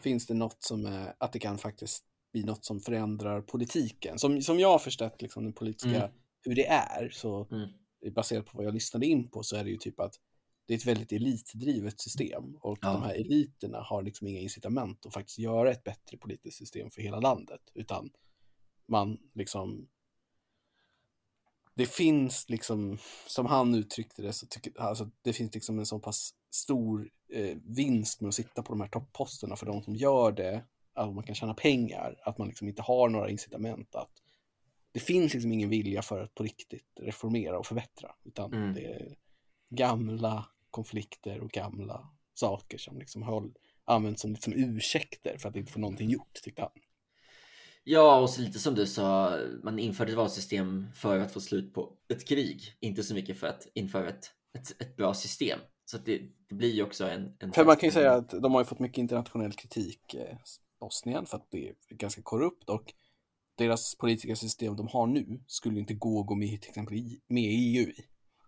finns 0.01 0.27
det 0.27 0.33
något 0.33 0.63
som 0.63 0.85
är, 0.85 1.15
att 1.17 1.33
det 1.33 1.39
kan 1.39 1.57
faktiskt 1.57 2.03
bli 2.33 2.43
något 2.43 2.65
som 2.65 2.79
förändrar 2.79 3.41
politiken? 3.41 4.19
Som, 4.19 4.41
som 4.41 4.59
jag 4.59 4.71
har 4.71 4.79
förstått 4.79 5.21
liksom 5.21 5.43
den 5.43 5.53
politiska, 5.53 5.89
Mm. 6.03 6.11
hur 6.45 6.55
det 6.55 6.67
är, 6.67 7.09
så 7.09 7.47
Mm. 7.51 7.69
baserat 8.15 8.45
på 8.45 8.57
vad 8.57 8.65
jag 8.65 8.73
lyssnade 8.73 9.05
in 9.05 9.29
på 9.29 9.43
så 9.43 9.55
är 9.55 9.63
det 9.63 9.69
ju 9.69 9.77
typ 9.77 9.99
att 9.99 10.13
det 10.67 10.73
är 10.73 10.77
ett 10.77 10.85
väldigt 10.85 11.11
elitdrivet 11.11 12.01
system 12.01 12.55
och 12.61 12.77
Ja. 12.81 12.93
de 12.93 13.01
här 13.03 13.13
eliterna 13.15 13.81
har 13.81 14.03
liksom 14.03 14.27
inga 14.27 14.39
incitament 14.39 15.05
att 15.05 15.13
faktiskt 15.13 15.39
göra 15.39 15.71
ett 15.71 15.83
bättre 15.83 16.17
politiskt 16.17 16.57
system 16.57 16.89
för 16.91 17.01
hela 17.01 17.19
landet, 17.19 17.61
utan 17.73 18.09
man 18.87 19.17
liksom 19.33 19.87
det 21.73 21.85
finns 21.85 22.49
liksom, 22.49 22.97
som 23.27 23.45
han 23.45 23.75
uttryckte 23.75 24.21
det, 24.21 24.33
så 24.33 24.47
tycker 24.47 24.81
alltså, 24.81 25.09
det 25.21 25.33
finns 25.33 25.53
liksom 25.53 25.79
en 25.79 25.85
så 25.85 25.99
pass 25.99 26.33
stor 26.51 27.09
eh, 27.33 27.57
vinst 27.63 28.21
med 28.21 28.27
att 28.27 28.35
sitta 28.35 28.63
på 28.63 28.73
de 28.73 28.81
här 28.81 28.87
toppposterna 28.87 29.55
för 29.55 29.65
de 29.65 29.83
som 29.83 29.95
gör 29.95 30.31
det, 30.31 30.65
att 30.93 31.13
man 31.13 31.23
kan 31.23 31.35
tjäna 31.35 31.53
pengar, 31.53 32.21
att 32.23 32.37
man 32.37 32.47
liksom 32.47 32.67
inte 32.67 32.81
har 32.81 33.09
några 33.09 33.29
incitament 33.29 33.95
att 33.95 34.11
det 34.91 34.99
finns 34.99 35.33
liksom 35.33 35.51
ingen 35.51 35.69
vilja 35.69 36.01
för 36.01 36.21
att 36.23 36.35
på 36.35 36.43
riktigt 36.43 36.99
reformera 37.01 37.59
och 37.59 37.65
förbättra, 37.67 38.11
utan 38.23 38.53
Mm. 38.53 38.73
det 38.73 38.85
är 38.85 39.15
gamla 39.69 40.45
konflikter 40.71 41.39
och 41.39 41.49
gamla 41.49 42.09
saker 42.33 42.77
som 42.77 42.99
liksom 42.99 43.23
håll, 43.23 43.57
används 43.85 44.21
som 44.21 44.31
liksom 44.31 44.53
ursäkter 44.53 45.37
för 45.37 45.49
att 45.49 45.55
inte 45.55 45.71
få 45.71 45.79
någonting 45.79 46.09
gjort, 46.09 46.33
tyckte 46.43 46.61
han. 46.61 46.71
Ja, 47.91 48.19
och 48.19 48.29
så 48.29 48.41
lite 48.41 48.59
som 48.59 48.75
du 48.75 48.87
sa, 48.87 49.37
man 49.63 49.79
införde 49.79 50.11
ett 50.11 50.17
valsystem 50.17 50.87
för 50.95 51.19
att 51.19 51.31
få 51.31 51.39
slut 51.39 51.73
på 51.73 51.93
ett 52.13 52.27
krig, 52.27 52.77
inte 52.79 53.03
så 53.03 53.13
mycket 53.13 53.39
för 53.39 53.47
att 53.47 53.67
införa 53.73 54.09
ett, 54.09 54.31
ett, 54.53 54.81
ett 54.81 54.95
bra 54.95 55.13
system. 55.13 55.59
Så 55.85 55.97
att 55.97 56.05
det, 56.05 56.21
det 56.49 56.55
blir 56.55 56.69
ju 56.69 56.83
också 56.83 57.09
en... 57.09 57.35
en 57.39 57.51
För 57.51 57.65
man 57.65 57.75
kan 57.75 57.87
ju 57.87 57.93
säga 57.93 58.13
att 58.13 58.29
de 58.29 58.51
har 58.53 58.61
ju 58.61 58.65
fått 58.65 58.79
mycket 58.79 58.97
internationell 58.97 59.53
kritik, 59.53 60.13
eh, 60.13 60.37
Bosnien, 60.79 61.25
för 61.25 61.37
att 61.37 61.51
det 61.51 61.69
är 61.69 61.75
ganska 61.89 62.21
korrupt 62.21 62.69
och 62.69 62.93
deras 63.57 63.95
politiska 63.95 64.35
system 64.35 64.75
de 64.75 64.87
har 64.87 65.07
nu 65.07 65.39
skulle 65.47 65.79
inte 65.79 65.93
gå 65.93 66.21
att 66.21 66.27
gå 66.27 66.35
med 66.35 66.61
till 66.61 66.69
exempel 66.69 66.95
i, 66.95 67.21
med 67.27 67.43
EU 67.43 67.89
i. 67.89 68.05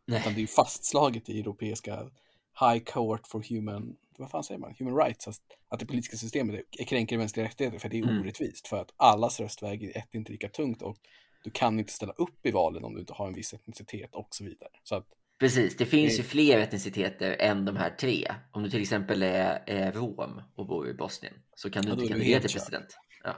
Utan 0.08 0.22
det 0.22 0.30
är 0.30 0.32
Nej. 0.32 0.42
ju 0.42 0.48
fastslaget 0.48 1.30
i 1.30 1.40
europeiska 1.40 2.10
High 2.60 2.84
Court 2.84 3.28
for 3.28 3.44
Human, 3.50 3.96
vad 4.18 4.30
fan 4.32 4.44
säger 4.44 4.60
man, 4.60 4.76
Human 4.80 4.98
Rights, 5.06 5.28
att, 5.28 5.36
att 5.70 5.80
det 5.80 5.86
politiska 5.86 6.18
systemet 6.18 6.66
är, 6.80 6.86
kränker 6.86 7.18
mänskliga 7.18 7.46
rättigheter 7.46 7.80
för 7.80 7.90
det 7.90 8.00
är 8.00 8.04
Mm. 8.04 8.22
orättvist, 8.22 8.68
för 8.68 8.82
att 8.82 8.94
allas 8.98 9.40
röst 9.40 9.64
väger 9.64 9.98
ett 9.98 10.14
inte 10.16 10.32
lika 10.32 10.50
tungt 10.50 10.82
och 10.82 10.98
du 11.44 11.50
kan 11.52 11.80
inte 11.80 11.92
ställa 11.94 12.14
upp 12.14 12.46
i 12.46 12.52
valen 12.52 12.84
om 12.84 12.94
du 12.94 13.00
inte 13.00 13.14
har 13.14 13.28
en 13.28 13.34
viss 13.34 13.54
etnicitet 13.54 14.16
och 14.16 14.28
så 14.32 14.44
vidare. 14.44 14.70
Så 14.84 14.96
att, 14.96 15.06
Precis, 15.40 15.78
det 15.78 15.86
finns 15.86 16.12
Det- 16.14 16.18
ju 16.18 16.24
fler 16.24 16.60
etniciteter 16.60 17.32
än 17.40 17.66
de 17.66 17.76
här 17.76 17.90
tre. 17.90 18.28
Om 18.52 18.64
du 18.64 18.70
till 18.70 18.82
exempel 18.82 19.24
är, 19.24 19.64
är 19.68 19.92
rom 19.92 20.42
och 20.56 20.68
bor 20.68 20.90
i 20.90 20.94
Bosnien 20.94 21.34
så 21.56 21.70
kan 21.70 21.84
du 21.84 21.90
Ja, 21.90 21.94
inte 21.94 22.08
kandidera 22.08 22.40
till 22.40 22.50
president. 22.52 22.98
Ja. 23.24 23.36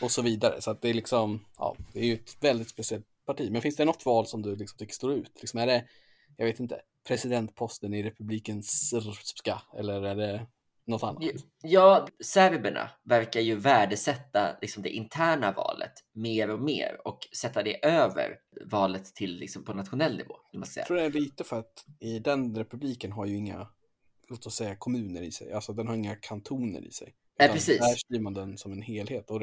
och 0.00 0.10
så 0.10 0.22
vidare. 0.22 0.60
Så 0.60 0.70
att 0.70 0.82
det 0.82 0.88
är 0.90 0.94
liksom, 0.94 1.44
ja, 1.58 1.76
det 1.92 1.98
är 2.00 2.04
ju 2.04 2.14
ett 2.14 2.36
väldigt 2.40 2.68
speciellt 2.68 3.06
parti. 3.26 3.50
Men 3.50 3.62
finns 3.62 3.76
det 3.76 3.84
något 3.84 4.06
val 4.06 4.26
som 4.26 4.42
du 4.42 4.56
liksom 4.56 4.78
tycker 4.78 4.94
står 4.94 5.12
ut? 5.12 5.32
Liksom 5.40 5.60
är 5.60 5.66
det, 5.66 5.84
jag 6.36 6.46
vet 6.46 6.60
inte, 6.60 6.80
presidentposten 7.08 7.94
i 7.94 8.02
republiken 8.02 8.62
Srpska 8.62 9.62
eller 9.78 10.02
är 10.02 10.16
det 10.16 10.46
något 10.86 11.02
annat? 11.02 11.22
Ja, 11.62 12.08
serberna 12.24 12.90
verkar 13.04 13.40
ju 13.40 13.54
värdesätta 13.54 14.58
liksom, 14.60 14.82
det 14.82 14.90
interna 14.90 15.52
valet 15.52 15.92
mer 16.12 16.50
och 16.50 16.60
mer 16.60 17.00
och 17.04 17.18
sätta 17.36 17.62
det 17.62 17.86
över 17.86 18.38
valet 18.66 19.14
till 19.14 19.36
liksom, 19.36 19.64
på 19.64 19.74
nationell 19.74 20.16
nivå. 20.16 20.34
Jag 20.76 20.86
tror 20.86 20.96
det 20.96 21.02
är 21.02 21.10
lite 21.10 21.44
för 21.44 21.58
att 21.58 21.86
i 22.00 22.18
den 22.18 22.54
republiken 22.54 23.12
har 23.12 23.26
ju 23.26 23.36
inga, 23.36 23.68
låt 24.28 24.46
oss 24.46 24.54
säga 24.54 24.76
kommuner 24.76 25.22
i 25.22 25.32
sig, 25.32 25.52
alltså 25.52 25.72
den 25.72 25.88
har 25.88 25.94
inga 25.94 26.16
kantoner 26.16 26.84
i 26.86 26.90
sig. 26.90 27.14
Nej, 27.38 27.48
precis. 27.48 27.78
Där 27.78 27.96
styr 27.96 28.20
man 28.20 28.34
den 28.34 28.58
som 28.58 28.72
en 28.72 28.82
helhet 28.82 29.30
och, 29.30 29.42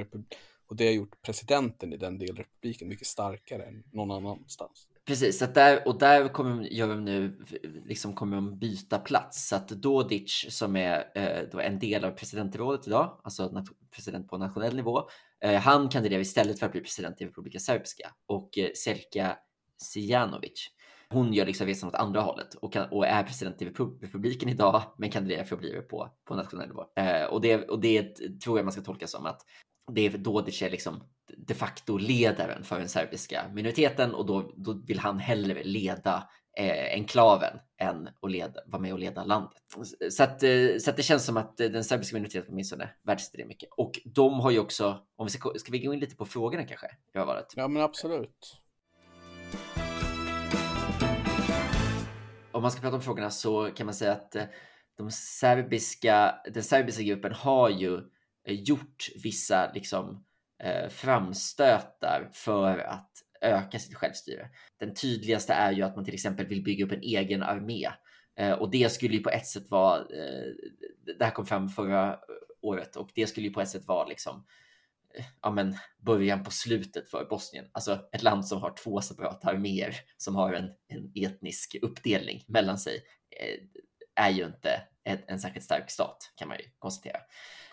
och 0.67 0.75
det 0.75 0.86
har 0.86 0.93
gjort 0.93 1.21
presidenten 1.21 1.93
i 1.93 1.97
den 1.97 2.17
delrepubliken 2.17 2.88
mycket 2.88 3.08
starkare 3.08 3.63
än 3.63 3.84
någon 3.91 4.12
annanstans. 4.12 4.88
Precis, 5.07 5.41
att 5.41 5.53
där, 5.53 5.87
och 5.87 5.99
där 5.99 6.27
kommer, 6.27 6.63
gör 6.63 6.87
de 6.87 7.05
nu, 7.05 7.45
liksom 7.85 8.13
kommer 8.13 8.35
de 8.35 8.59
byta 8.59 8.99
plats. 8.99 9.47
Så 9.47 9.55
att 9.55 9.67
Dodic 9.67 10.45
som 10.49 10.75
är 10.75 11.11
eh, 11.15 11.49
då 11.51 11.59
en 11.59 11.79
del 11.79 12.05
av 12.05 12.11
presidentrådet 12.11 12.87
idag, 12.87 13.21
alltså 13.23 13.63
president 13.91 14.27
på 14.27 14.37
nationell 14.37 14.75
nivå, 14.75 15.09
eh, 15.43 15.59
han 15.61 15.89
kandiderar 15.89 16.21
istället 16.21 16.59
för 16.59 16.65
att 16.65 16.71
bli 16.71 16.81
president 16.81 17.21
i 17.21 17.25
Republika 17.25 17.59
Serbiska. 17.59 18.11
och 18.25 18.57
eh, 18.57 18.69
Serka 18.75 19.37
Sijanovic. 19.77 20.67
Hon 21.09 21.33
gör 21.33 21.45
liksom 21.45 21.67
resan 21.67 21.89
åt 21.89 21.95
andra 21.95 22.21
hållet 22.21 22.53
och, 22.53 22.73
kan, 22.73 22.89
och 22.89 23.07
är 23.07 23.23
president 23.23 23.61
i 23.61 23.65
republiken 23.65 24.49
idag, 24.49 24.81
men 24.97 25.11
kandiderar 25.11 25.43
för 25.43 25.55
att 25.55 25.61
bli 25.61 25.71
det 25.71 25.81
på, 25.81 26.09
på 26.25 26.35
nationell 26.35 26.67
nivå. 26.67 26.83
Eh, 26.95 27.25
och, 27.25 27.41
det, 27.41 27.69
och 27.69 27.79
det 27.79 28.15
tror 28.43 28.57
jag 28.57 28.65
man 28.65 28.71
ska 28.71 28.81
tolka 28.81 29.07
som 29.07 29.25
att 29.25 29.41
det 29.91 30.01
är 30.01 30.17
Dodic 30.17 30.61
är 30.61 30.69
liksom 30.69 31.03
de 31.37 31.53
facto 31.53 31.97
ledaren 31.97 32.63
för 32.63 32.79
den 32.79 32.89
serbiska 32.89 33.45
minoriteten 33.53 34.15
och 34.15 34.25
då, 34.25 34.53
då 34.55 34.73
vill 34.73 34.99
han 34.99 35.19
hellre 35.19 35.63
leda 35.63 36.29
eh, 36.57 36.93
enklaven 36.93 37.59
än 37.77 38.09
att 38.21 38.31
leda, 38.31 38.61
vara 38.65 38.81
med 38.81 38.93
och 38.93 38.99
leda 38.99 39.23
landet. 39.23 39.61
Så 40.09 40.23
att, 40.23 40.43
eh, 40.43 40.77
så 40.79 40.89
att 40.89 40.97
det 40.97 41.03
känns 41.03 41.25
som 41.25 41.37
att 41.37 41.59
eh, 41.59 41.69
den 41.69 41.83
serbiska 41.83 42.15
minoriteten 42.15 42.49
åtminstone 42.51 42.89
värdesätter 43.03 43.37
det 43.37 43.45
mycket. 43.45 43.69
Och 43.77 43.99
de 44.05 44.39
har 44.39 44.51
ju 44.51 44.59
också, 44.59 44.97
om 45.15 45.25
vi 45.25 45.31
ska, 45.31 45.53
ska 45.55 45.71
vi 45.71 45.79
gå 45.79 45.93
in 45.93 45.99
lite 45.99 46.15
på 46.15 46.25
frågorna 46.25 46.63
kanske? 46.63 46.87
i 47.15 47.17
valet? 47.17 47.53
Ja 47.55 47.67
men 47.67 47.83
absolut. 47.83 48.61
om 52.55 52.61
man 52.61 52.71
ska 52.71 52.81
prata 52.81 52.95
om 52.95 53.01
frågorna 53.01 53.29
så 53.29 53.69
kan 53.75 53.85
man 53.85 53.95
säga 53.95 54.11
att 54.11 54.35
eh, 54.35 54.43
de 54.97 55.11
serbiska, 55.11 56.35
den 56.53 56.63
serbiska 56.63 57.03
gruppen 57.03 57.33
har 57.33 57.69
ju 57.69 58.01
Eh, 58.47 58.62
gjort 58.62 59.10
vissa 59.23 59.71
liksom, 59.73 60.25
eh, 60.63 60.89
framstötar 60.89 62.29
för 62.34 62.77
att 62.77 63.12
öka 63.41 63.79
sitt 63.79 63.95
självstyre. 63.95 64.49
Den 64.79 64.93
tydligaste 64.93 65.53
är 65.53 65.71
ju 65.71 65.81
att 65.81 65.95
man 65.95 66.05
till 66.05 66.13
exempel 66.13 66.45
vill 66.45 66.63
bygga 66.63 66.86
upp 66.86 66.91
en 66.91 67.01
egen 67.01 67.43
armé. 67.43 67.88
Eh, 68.39 68.51
och 68.51 68.71
det 68.71 68.91
skulle 68.91 69.13
ju 69.13 69.23
på 69.23 69.29
ett 69.29 69.47
sätt 69.47 69.71
vara, 69.71 69.99
eh, 69.99 70.51
det 71.17 71.25
här 71.25 71.31
kom 71.31 71.45
fram 71.45 71.69
förra 71.69 72.19
året 72.62 72.95
och 72.95 73.10
det 73.15 73.27
skulle 73.27 73.47
ju 73.47 73.53
på 73.53 73.62
ett 73.62 73.69
sätt 73.69 73.88
vara 73.88 74.08
liksom 74.08 74.45
eh, 75.17 75.25
ja, 75.41 75.51
men, 75.51 75.77
början 75.97 76.43
på 76.43 76.51
slutet 76.51 77.10
för 77.10 77.25
Bosnien. 77.25 77.65
Alltså 77.71 77.99
ett 78.12 78.23
land 78.23 78.47
som 78.47 78.62
har 78.62 78.75
två 78.84 79.01
separata 79.01 79.49
arméer 79.49 79.95
som 80.17 80.36
har 80.36 80.53
en, 80.53 80.69
en 80.88 81.12
etnisk 81.15 81.75
uppdelning 81.81 82.43
mellan 82.47 82.77
sig 82.77 82.95
eh, 83.39 83.60
är 84.15 84.30
ju 84.30 84.45
inte 84.45 84.82
en, 85.04 85.17
en 85.28 85.39
särskilt 85.39 85.65
stark 85.65 85.91
stat 85.91 86.32
kan 86.36 86.47
man 86.47 86.58
ju 86.58 86.63
konstatera. 86.80 87.17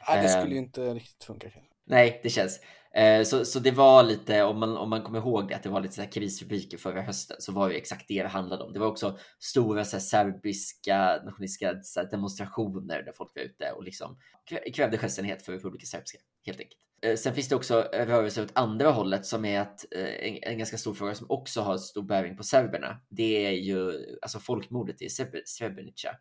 Nej, 0.09 0.23
det 0.23 0.29
Ehm. 0.29 0.41
skulle 0.41 0.55
ju 0.55 0.61
inte 0.61 0.95
riktigt 0.95 1.25
funka. 1.25 1.49
Nej, 1.87 2.21
det 2.23 2.31
känns. 2.31 2.61
Eh, 2.95 3.23
så, 3.25 3.45
så 3.45 3.59
det 3.59 3.71
var 3.71 4.03
lite, 4.03 4.43
om 4.45 4.61
man, 4.61 4.77
om 4.77 4.91
man 4.91 5.03
kommer 5.03 5.19
ihåg 5.19 5.49
det, 5.49 5.55
att 5.55 5.63
det 5.63 5.69
var 5.69 5.81
lite 5.81 5.95
så 5.95 6.03
här 6.03 6.11
krisrubriker 6.13 6.79
förra 6.79 7.03
hösten, 7.03 7.37
så 7.41 7.53
var 7.53 7.69
det 7.69 7.75
exakt 7.75 8.09
det 8.09 8.23
det 8.23 8.29
handlade 8.29 8.65
om. 8.65 8.73
Det 8.73 8.79
var 8.79 8.87
också 8.87 9.19
stora 9.39 9.85
så 9.85 9.97
här, 9.97 10.01
serbiska 10.03 11.21
nationalistiska 11.25 11.67
här, 11.97 12.11
demonstrationer 12.11 13.03
där 13.03 13.13
folk 13.13 13.33
var 13.35 13.43
ute 13.43 13.73
och 13.73 13.85
liksom 13.85 14.19
krä- 14.51 14.73
krävde 14.73 14.99
självständighet 14.99 15.43
för 15.45 15.53
Republika 15.53 15.87
Srpska, 15.87 16.19
helt 16.47 16.61
enkelt. 16.61 16.81
Eh, 17.03 17.17
Sen 17.17 17.35
finns 17.35 17.49
det 17.49 17.57
också 17.57 17.81
rörelser 17.93 18.43
åt 18.43 18.53
andra 18.59 18.91
hållet 18.91 19.27
som 19.27 19.45
är 19.45 19.61
att 19.61 19.85
eh, 19.95 20.05
en, 20.29 20.39
en 20.43 20.59
ganska 20.59 20.79
stor 20.79 20.95
fråga 20.95 21.15
som 21.15 21.27
också 21.31 21.61
har 21.61 21.79
stor 21.79 22.03
bäring 22.03 22.37
på 22.37 22.43
serberna. 22.43 23.01
Det 23.09 23.47
är 23.47 23.51
ju 23.53 23.93
alltså 24.23 24.39
folkmordet 24.39 25.03
i 25.03 25.09
Srebr- 25.09 25.43
Srebrenica 25.45 26.17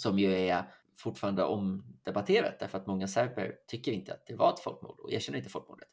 som 0.00 0.18
ju 0.18 0.32
är 0.38 0.64
fortfarande 0.96 1.44
omdebatterat 1.44 2.58
därför 2.58 2.78
att 2.78 2.86
många 2.86 3.08
serber 3.08 3.54
tycker 3.66 3.92
inte 3.92 4.12
att 4.12 4.26
det 4.26 4.34
var 4.34 4.52
ett 4.52 4.60
folkmord 4.60 4.98
och 5.00 5.12
erkänner 5.12 5.38
inte 5.38 5.50
folkmordet. 5.50 5.88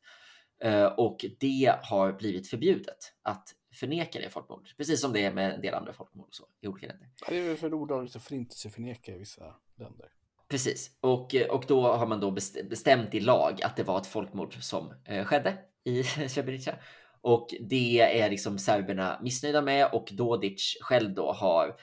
Eh, 0.64 0.86
Och 0.86 1.26
det 1.40 1.76
har 1.84 2.14
blivit 2.14 2.50
förbjudet 2.50 3.14
att 3.22 3.56
förneka 3.74 4.20
det 4.20 4.30
folkmordet, 4.30 4.78
precis 4.78 5.02
som 5.02 5.14
det 5.14 5.26
är 5.26 5.34
med 5.34 5.54
en 5.54 5.62
del 5.62 5.74
andra 5.74 5.94
folkmord 5.94 6.28
och 6.28 6.36
så 6.36 6.48
i 6.62 6.68
olika 6.68 6.88
länder. 6.88 7.10
Det 7.30 7.38
är 7.40 7.48
väl 7.48 7.58
för 7.58 7.74
olagligt 7.74 8.16
att 8.16 8.24
förintelseförneka 8.24 9.16
i 9.16 9.18
vissa 9.18 9.56
länder. 9.80 10.12
Precis, 10.48 10.92
och, 11.00 11.36
och 11.50 11.66
då 11.68 11.82
har 11.94 12.08
man 12.08 12.20
då 12.20 12.32
best- 12.32 12.70
bestämt 12.70 13.14
i 13.14 13.20
lag 13.20 13.62
att 13.64 13.76
det 13.76 13.84
var 13.84 13.98
ett 13.98 14.08
folkmord 14.08 14.64
som 14.64 14.94
eh, 15.06 15.26
skedde 15.26 15.58
i 15.84 16.04
Srebrenica. 16.30 16.76
Och 17.22 17.48
det 17.62 18.00
är 18.22 18.30
liksom 18.30 18.60
serberna 18.60 19.20
missnöjda 19.24 19.62
med 19.62 19.90
och 19.94 20.10
Dodic 20.12 20.78
själv 20.82 21.14
då 21.14 21.32
har, 21.32 21.76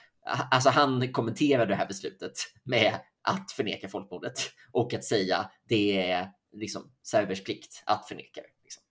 alltså 0.50 0.70
han 0.70 1.12
kommenterade 1.12 1.66
det 1.66 1.74
här 1.74 1.86
beslutet 1.86 2.32
med 2.64 3.00
att 3.22 3.52
förneka 3.52 3.88
folkmordet 3.88 4.38
och 4.72 4.94
att 4.94 5.04
säga 5.04 5.50
det 5.68 6.10
är 6.10 6.30
liksom 6.52 6.92
serbers 7.02 7.44
plikt 7.44 7.82
att 7.86 8.08
förneka 8.08 8.40
det. 8.40 8.62
Liksom. 8.62 8.82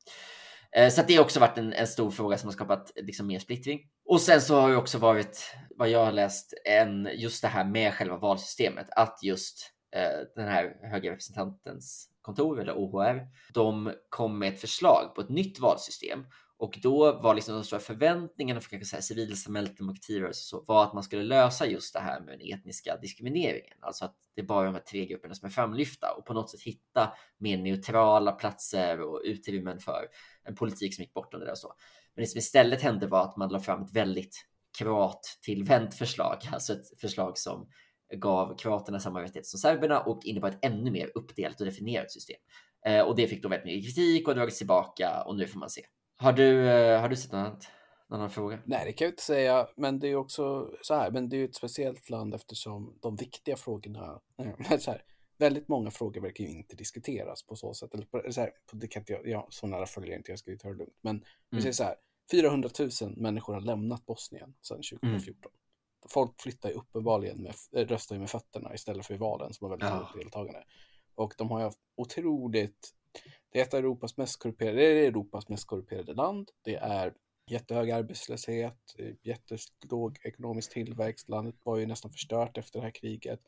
Eh, 0.76 0.90
så 0.90 1.02
att 1.02 1.08
det 1.08 1.16
har 1.16 1.24
också 1.24 1.40
varit 1.40 1.58
en, 1.58 1.74
en 1.74 1.88
stor 1.88 2.12
fråga 2.12 2.38
som 2.38 2.48
har 2.48 2.54
skapat 2.54 2.92
liksom 2.96 3.28
mer 3.28 3.40
splittring. 3.40 3.80
Och 4.06 4.22
sen 4.22 4.42
så 4.42 4.60
har 4.60 4.70
det 4.70 4.78
också 4.78 4.98
varit, 4.98 5.56
vad 5.70 5.90
jag 5.90 6.06
har 6.06 6.12
läst, 6.12 6.54
en, 6.66 7.10
just 7.14 7.42
det 7.42 7.48
här 7.48 7.66
med 7.66 7.94
själva 7.94 8.18
valsystemet. 8.18 8.88
Att 8.92 9.20
just 9.24 9.72
eh, 9.96 10.28
den 10.36 10.48
här 10.48 10.90
höga 10.92 11.12
representantens 11.12 12.10
kontor, 12.22 12.62
eller 12.62 12.74
OHR, 12.74 13.28
de 13.54 13.94
kom 14.10 14.40
med 14.40 14.54
ett 14.54 14.62
förslag 14.62 15.16
på 15.16 15.22
ett 15.22 15.30
nytt 15.30 15.60
valsystem. 15.60 16.26
Och 16.58 16.80
då 16.82 17.20
var 17.22 17.36
liksom 17.36 17.56
de 17.56 17.64
stora 17.64 17.80
förväntningarna 17.80 18.62
för 18.62 18.70
kanske 18.70 18.86
så 18.86 18.96
här 18.96 19.02
civilsamhället, 19.02 19.78
demokratirörelse 19.78 20.56
och 20.56 20.62
så, 20.62 20.74
var 20.74 20.84
att 20.84 20.94
man 20.94 21.04
skulle 21.04 21.24
lösa 21.24 21.68
just 21.68 21.94
det 21.94 22.00
här 22.00 22.22
med 22.22 22.40
den 22.40 22.60
etniska 22.60 22.98
diskrimineringen. 22.98 23.78
Alltså 23.82 24.06
att 24.06 24.16
det 24.36 24.42
är 24.42 24.46
bara 24.46 24.66
de 24.66 24.74
här 24.74 24.82
tre 24.82 25.06
grupperna 25.06 25.36
som 25.36 25.46
är 25.46 25.50
framlyfta 25.50 26.14
och 26.14 26.26
på 26.26 26.34
något 26.34 26.50
sätt 26.50 26.62
hitta 26.62 27.14
mer 27.38 27.58
neutrala 27.58 28.32
platser 28.32 29.02
och 29.02 29.22
utrymmen 29.24 29.80
för 29.80 30.08
en 30.44 30.56
politik 30.56 30.96
som 30.96 31.02
gick 31.04 31.14
bortom 31.14 31.40
det 31.40 31.46
där 31.46 31.52
och 31.52 31.58
så. 31.58 31.74
Men 32.16 32.24
det 32.24 32.28
som 32.28 32.38
istället 32.38 32.82
hände 32.82 33.08
var 33.08 33.22
att 33.22 33.38
man 33.38 33.50
la 33.50 33.60
fram 33.60 33.84
ett 33.84 33.96
väldigt 33.96 34.46
kroat-tillvänt 34.78 35.94
förslag, 35.94 36.38
alltså 36.52 36.74
ett 36.74 37.00
förslag 37.02 37.38
som 37.38 37.70
gav 38.16 38.58
kroaterna 38.58 39.00
samma 39.00 39.22
rättigheter 39.22 39.48
som 39.48 39.60
serberna 39.60 40.00
och 40.00 40.26
innebar 40.26 40.50
ett 40.50 40.66
ännu 40.66 40.92
mer 40.92 41.12
uppdelat 41.16 41.60
och 41.60 41.66
definierat 41.66 42.12
system. 42.12 42.38
Eh, 42.86 43.02
och 43.02 43.16
det 43.16 43.28
fick 43.28 43.44
då 43.44 43.50
väldigt 43.50 43.66
mycket 43.66 43.96
kritik 43.96 44.28
och 44.28 44.36
dragits 44.36 44.58
tillbaka 44.58 45.24
och 45.26 45.36
nu 45.36 45.48
får 45.48 45.60
man 45.60 45.70
se. 45.70 45.82
Har 46.18 46.34
du, 46.34 46.70
eh, 46.70 47.02
har 47.02 47.10
du 47.10 47.16
sett 47.16 47.32
något 47.32 47.40
annat? 47.40 47.68
Någon 48.10 48.20
annan 48.20 48.30
fråga? 48.30 48.60
Nej, 48.66 48.86
det 48.86 48.94
kan 48.94 49.06
jag 49.06 49.12
inte 49.12 49.24
säga, 49.24 49.68
men 49.76 50.00
det 50.00 50.08
är 50.08 50.10
ju 50.10 50.16
också 50.16 50.72
så 50.82 50.94
här, 50.96 51.12
men 51.12 51.30
det 51.30 51.36
är 51.36 51.38
ju 51.38 51.46
ett 51.46 51.56
speciellt 51.56 52.10
land 52.10 52.34
eftersom 52.34 52.98
de 53.02 53.16
viktiga 53.16 53.56
frågorna, 53.56 54.22
eh, 54.70 54.78
så 54.80 54.92
här, 54.92 55.04
väldigt 55.38 55.68
många 55.68 55.92
frågor 55.92 56.22
verkar 56.22 56.44
ju 56.44 56.50
inte 56.50 56.76
diskuteras 56.76 57.44
på 57.44 57.56
så 57.56 57.74
sätt. 57.74 57.94
Eller 57.94 58.06
på, 58.06 58.32
så 58.32 58.42
här, 58.42 58.52
på, 58.72 58.76
det 58.76 58.88
kan 58.88 59.02
inte 59.02 59.14
jag, 59.14 59.28
jag, 59.28 59.48
så 59.50 59.68
nära 59.68 59.86
följer 59.86 60.12
jag 60.12 60.20
inte, 60.20 60.32
jag 60.32 60.40
ska 60.40 60.52
ju 60.52 60.58
ta 60.58 60.68
det 60.70 60.76
lugnt. 60.76 60.98
Men 61.02 61.20
vi 61.50 61.56
Mm. 61.58 61.62
säger 61.62 61.74
så 61.74 61.84
här, 61.84 61.96
400 62.32 62.70
000 63.02 63.18
människor 63.18 63.54
har 63.54 63.62
lämnat 63.62 64.06
Bosnien 64.06 64.56
sedan 64.62 64.82
2014. 65.02 65.52
Folk 66.10 66.42
flyttar 66.42 66.70
ju 66.70 66.76
uppenbarligen 66.76 67.38
med, 67.42 67.54
äh, 67.72 67.88
röstar 67.88 68.16
ju 68.16 68.20
med 68.20 68.30
fötterna 68.30 68.74
istället 68.74 69.06
för 69.06 69.14
i 69.14 69.18
valen 69.18 69.54
som 69.54 69.66
har 69.66 69.70
väldigt 69.78 69.90
Ja. 69.90 70.12
deltagande. 70.20 70.64
Och 71.16 71.34
de 71.38 71.52
har 71.52 71.60
ju 71.60 71.64
haft 71.66 71.80
otroligt, 71.96 72.94
det 73.52 73.60
är 73.60 73.64
ett 73.64 73.74
Europas 73.74 74.18
mest 74.18 74.40
korrumperade, 74.40 74.78
det 74.78 74.86
är 74.86 75.08
Europas 75.08 75.50
mest 75.50 75.68
korrumperade 75.68 76.14
land. 76.14 76.50
Det 76.62 76.76
är 76.76 77.14
jättehög 77.48 77.92
arbetslöshet, 77.92 78.96
jättelåg 79.24 80.18
ekonomisk 80.24 80.74
tillväxt. 80.74 81.30
Landet 81.30 81.56
var 81.64 81.78
ju 81.78 81.86
nästan 81.86 82.12
förstört 82.12 82.58
efter 82.58 82.80
det 82.80 82.86
här 82.86 82.92
kriget. 82.92 83.40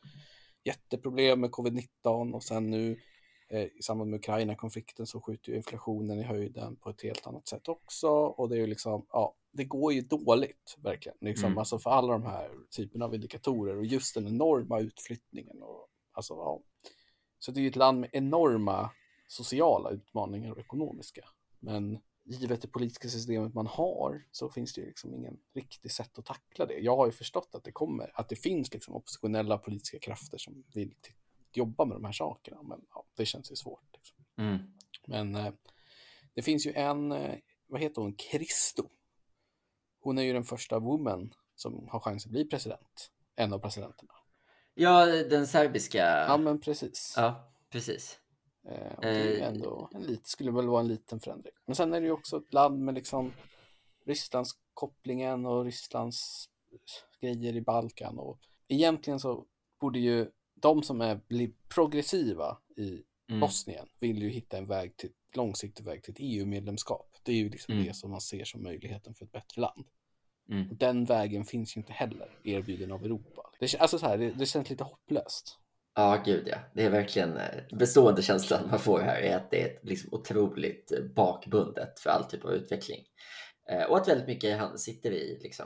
Jätteproblem 0.64 1.42
med 1.42 1.50
covid-19 1.50 2.34
och 2.34 2.44
sen 2.44 2.70
nu 2.70 3.00
eh, 3.50 3.64
i 3.64 3.82
samband 3.82 4.10
med 4.10 4.18
Ukraina-konflikten 4.18 5.08
så 5.08 5.22
skjuter 5.22 5.52
ju 5.52 5.58
inflationen 5.58 6.20
i 6.20 6.24
höjden 6.24 6.76
på 6.76 6.90
ett 6.90 7.04
helt 7.04 7.28
annat 7.28 7.48
sätt 7.48 7.68
också. 7.68 8.10
Och 8.10 8.50
det 8.50 8.56
är 8.56 8.60
ju 8.60 8.68
liksom, 8.68 9.06
ja, 9.12 9.36
det 9.52 9.66
går 9.66 9.94
ju 9.94 10.02
dåligt 10.02 10.76
verkligen. 10.84 11.18
Liksom, 11.22 11.48
Mm. 11.48 11.58
Alltså 11.58 11.80
för 11.80 11.90
alla 11.90 12.14
de 12.14 12.24
här 12.24 12.52
typerna 12.76 13.06
av 13.06 13.16
indikatorer 13.16 13.78
och 13.78 13.86
just 13.86 14.16
den 14.16 14.28
enorma 14.28 14.80
utflyttningen. 14.80 15.62
Och, 15.62 15.88
alltså, 16.12 16.34
ja. 16.34 16.62
Så 17.40 17.52
det 17.52 17.60
är 17.60 17.62
ju 17.62 17.68
ett 17.68 17.76
land 17.76 18.00
med 18.00 18.10
enorma 18.14 18.90
sociala 19.28 19.90
utmaningar 19.90 20.52
och 20.52 20.60
ekonomiska. 20.60 21.30
Men 21.60 22.00
givet 22.24 22.62
det 22.62 22.68
politiska 22.68 23.08
systemet 23.08 23.54
man 23.54 23.68
har 23.68 24.26
så 24.32 24.50
finns 24.50 24.74
det 24.74 24.82
ju 24.82 24.88
liksom 24.88 25.14
ingen 25.14 25.40
riktig 25.54 25.92
sätt 25.92 26.20
att 26.20 26.26
tackla 26.26 26.66
det. 26.66 26.80
Jag 26.80 26.98
har 26.98 27.06
ju 27.06 27.12
förstått 27.12 27.50
att 27.56 27.64
det 27.64 27.72
kommer, 27.72 28.12
att 28.20 28.30
det 28.30 28.36
finns 28.36 28.74
liksom 28.74 28.96
oppositionella 28.96 29.58
politiska 29.58 30.00
krafter 30.00 30.38
som 30.38 30.64
vill 30.74 30.96
jobba 31.54 31.86
med 31.86 31.98
de 31.98 32.06
här 32.06 32.12
sakerna. 32.12 32.64
Men 32.64 32.86
ja, 32.94 33.06
det 33.16 33.26
känns 33.26 33.52
ju 33.52 33.56
svårt. 33.56 33.90
Liksom. 33.94 34.18
Mm. 34.38 34.58
Men 35.08 35.36
eh, 35.36 35.54
det 36.34 36.42
finns 36.42 36.68
ju 36.68 36.74
en, 36.74 37.12
eh, 37.12 37.36
vad 37.68 37.82
heter 37.82 38.02
hon, 38.02 38.14
Kristo. 38.14 38.90
Hon 40.00 40.18
är 40.18 40.24
ju 40.24 40.34
den 40.34 40.44
första 40.44 40.80
woman 40.80 41.34
som 41.56 41.88
har 41.92 42.00
chans 42.00 42.26
att 42.26 42.32
bli 42.32 42.46
president. 42.46 43.12
En 43.36 43.54
av 43.54 43.60
presidenterna. 43.60 44.14
Ja, 44.74 45.06
den 45.06 45.48
serbiska. 45.48 46.26
Ja, 46.28 46.38
men 46.38 46.62
precis. 46.62 47.14
Ja, 47.18 47.54
precis. 47.70 48.20
Eh, 48.68 48.94
och 48.96 49.02
det 49.02 49.10
är 49.10 49.42
Eh, 49.42 49.48
ändå 49.48 49.90
en 49.94 50.04
lit, 50.04 50.28
skulle 50.28 50.52
väl 50.52 50.68
vara 50.68 50.82
en 50.82 50.88
liten 50.88 51.20
förändring. 51.20 51.54
Men 51.66 51.76
sen 51.76 51.94
är 51.94 52.02
det 52.02 52.06
ju 52.06 52.12
också 52.12 52.38
ett 52.38 52.54
land 52.54 52.80
med 52.80 52.96
liksom 52.96 53.34
Rysslands 54.06 54.52
kopplingen 54.74 55.46
och 55.46 55.66
Rysslands 55.66 56.50
grejer 57.22 57.56
i 57.56 57.62
Balkan. 57.62 58.20
Och 58.20 58.40
egentligen 58.68 59.20
så 59.20 59.46
borde 59.80 60.00
ju 60.00 60.32
de 60.56 60.84
som 60.84 61.02
är 61.02 61.22
blir 61.28 61.52
progressiva 61.76 62.58
i 62.78 63.04
Mm. 63.30 63.40
Bosnien 63.40 63.88
vill 64.00 64.22
ju 64.22 64.30
hitta 64.30 64.58
en 64.58 64.68
väg 64.68 64.98
till, 64.98 65.10
långsiktig 65.36 65.86
väg 65.86 66.04
till 66.04 66.12
ett 66.12 66.20
EU-medlemskap. 66.20 67.16
Det 67.24 67.32
är 67.32 67.36
ju 67.36 67.50
liksom 67.50 67.74
Mm. 67.74 67.86
det 67.86 67.94
som 67.94 68.12
man 68.12 68.22
ser 68.22 68.46
som 68.46 68.64
möjligheten 68.64 69.16
för 69.16 69.26
ett 69.26 69.32
bättre 69.32 69.62
land. 69.62 69.88
Mm. 70.50 70.78
Den 70.78 71.06
vägen 71.06 71.46
finns 71.46 71.78
ju 71.78 71.82
inte 71.82 71.94
heller 71.94 72.40
erbjuden 72.44 72.92
av 72.92 73.06
Europa. 73.06 73.42
Det, 73.60 73.78
alltså 73.78 74.00
så 74.00 74.06
här, 74.06 74.18
det, 74.18 74.30
det 74.30 74.46
känns 74.46 74.70
lite 74.70 74.84
hopplöst. 74.84 75.60
Ja, 76.00 76.22
gud 76.26 76.48
ja. 76.48 76.58
Det 76.74 76.84
är 76.84 76.90
verkligen 76.90 77.38
eh, 77.38 77.78
bestående 77.78 78.22
känslan 78.22 78.70
man 78.70 78.80
får 78.80 79.00
här 79.00 79.22
är 79.22 79.36
att 79.36 79.52
det 79.52 79.62
är 79.62 79.80
liksom 79.82 80.14
otroligt 80.14 80.92
eh, 80.92 81.04
bakbundet 81.16 82.00
för 82.00 82.10
all 82.10 82.24
typ 82.24 82.46
av 82.46 82.52
utveckling. 82.52 83.04
Eh, 83.72 83.84
och 83.84 83.98
att 83.98 84.08
väldigt 84.08 84.28
mycket 84.28 84.60
han 84.60 84.78
sitter 84.78 85.12
i, 85.12 85.40
liksom, 85.42 85.66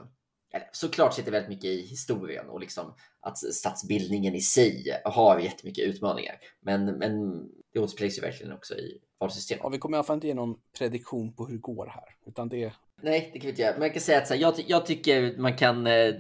eller, 0.54 0.68
såklart 0.72 1.14
sitter 1.14 1.32
väldigt 1.32 1.50
mycket 1.50 1.66
i 1.66 1.82
historien 1.82 2.50
och 2.50 2.60
liksom 2.60 2.96
att 3.22 3.38
statsbildningen 3.38 4.36
i 4.36 4.42
sig 4.42 5.02
har 5.06 5.40
jättemycket 5.40 5.88
utmaningar. 5.88 6.36
Men, 6.62 6.86
men 6.86 7.44
det 7.74 7.80
återspeglas 7.80 8.18
ju 8.18 8.22
verkligen 8.22 8.54
också 8.54 8.76
i 8.76 9.02
valsystemet. 9.20 9.64
Ja, 9.64 9.70
vi 9.70 9.78
kommer 9.78 9.98
i 9.98 10.00
alla 10.00 10.04
fall 10.04 10.18
inte 10.18 10.28
ge 10.28 10.34
någon 10.34 10.56
prediktion 10.78 11.34
på 11.34 11.46
hur 11.46 11.54
det 11.54 11.62
går 11.62 11.86
här. 11.86 12.16
Utan 12.26 12.50
det, 12.50 12.74
Nej, 13.04 13.30
det 13.34 13.40
kan 13.40 13.46
vi 13.46 13.50
inte 13.50 13.62
göra. 13.62 13.74
Men 13.74 13.82
jag 13.82 13.94
kan 13.94 14.02
säga 14.02 14.18
att 14.18 14.28
så 14.28 14.34
här, 14.34 14.42
jag, 14.42 14.54
jag 14.68 14.86
tycker 14.86 15.38
man 15.38 15.58
kan, 15.58 15.88
eh, 15.88 16.14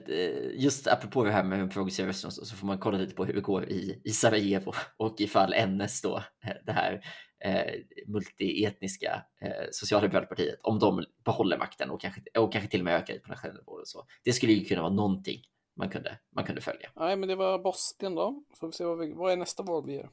just 0.54 0.88
apropå 0.88 1.24
det 1.24 1.32
här 1.32 1.44
med 1.44 1.74
progressiva 1.74 2.08
röster 2.08 2.30
så, 2.30 2.46
så 2.46 2.56
får 2.56 2.68
man 2.68 2.80
kolla 2.80 2.98
lite 2.98 3.16
på 3.16 3.26
hur 3.26 3.34
det 3.34 3.42
går 3.42 3.70
i, 3.70 4.02
i 4.04 4.10
Sarajevo 4.10 4.74
och 4.98 5.22
ifall 5.22 5.54
NS 5.68 6.02
då, 6.02 6.18
eh, 6.18 6.54
det 6.66 6.72
här 6.72 7.02
eh, 7.46 7.74
multietniska 8.08 9.24
eh, 9.42 9.68
socialliberala 9.72 10.26
partiet, 10.26 10.60
om 10.64 10.80
de 10.80 11.06
behåller 11.26 11.58
makten 11.58 11.90
och 11.90 12.02
kanske, 12.02 12.22
och 12.38 12.54
kanske 12.54 12.70
till 12.70 12.82
och 12.82 12.86
med 12.86 12.96
ökar 12.96 13.20
på 13.20 13.30
nationell 13.30 13.58
nivå 13.58 13.72
och 13.72 13.88
så. 13.88 14.06
Det 14.24 14.34
skulle 14.34 14.54
ju 14.54 14.66
kunna 14.66 14.82
vara 14.82 14.94
någonting 14.94 15.42
man 15.76 15.90
kunde, 15.90 16.18
man 16.36 16.46
kunde 16.46 16.62
följa. 16.62 16.90
nej 16.96 17.16
men 17.16 17.30
det 17.30 17.36
var 17.36 17.60
Bosnien 17.60 18.16
då. 18.16 18.44
Får 18.60 18.68
vi 18.68 18.74
se 18.74 18.86
vad, 18.86 19.00
vi, 19.00 19.14
vad 19.14 19.32
är 19.32 19.38
nästa 19.38 19.64
val 19.64 19.86
vi 19.86 19.94
gör. 19.94 20.10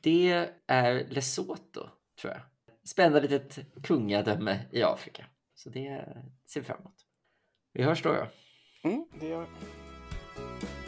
Det 0.00 0.48
är 0.66 1.06
Lesotho, 1.08 1.88
tror 2.20 2.32
jag. 2.32 2.40
Spännande 2.84 3.20
litet 3.20 3.58
kungadöme 3.82 4.58
i 4.72 4.82
Afrika. 4.82 5.26
Så 5.62 5.70
det 5.70 6.06
ser 6.46 6.60
vi 6.60 6.66
fram 6.66 6.80
emot. 6.80 7.06
Vi 7.72 7.82
hörs 7.82 8.02
då. 8.02 8.12
då. 8.12 8.26
Mm, 8.88 9.06
det 9.20 9.28
gör 9.28 9.40
vi. 9.40 10.81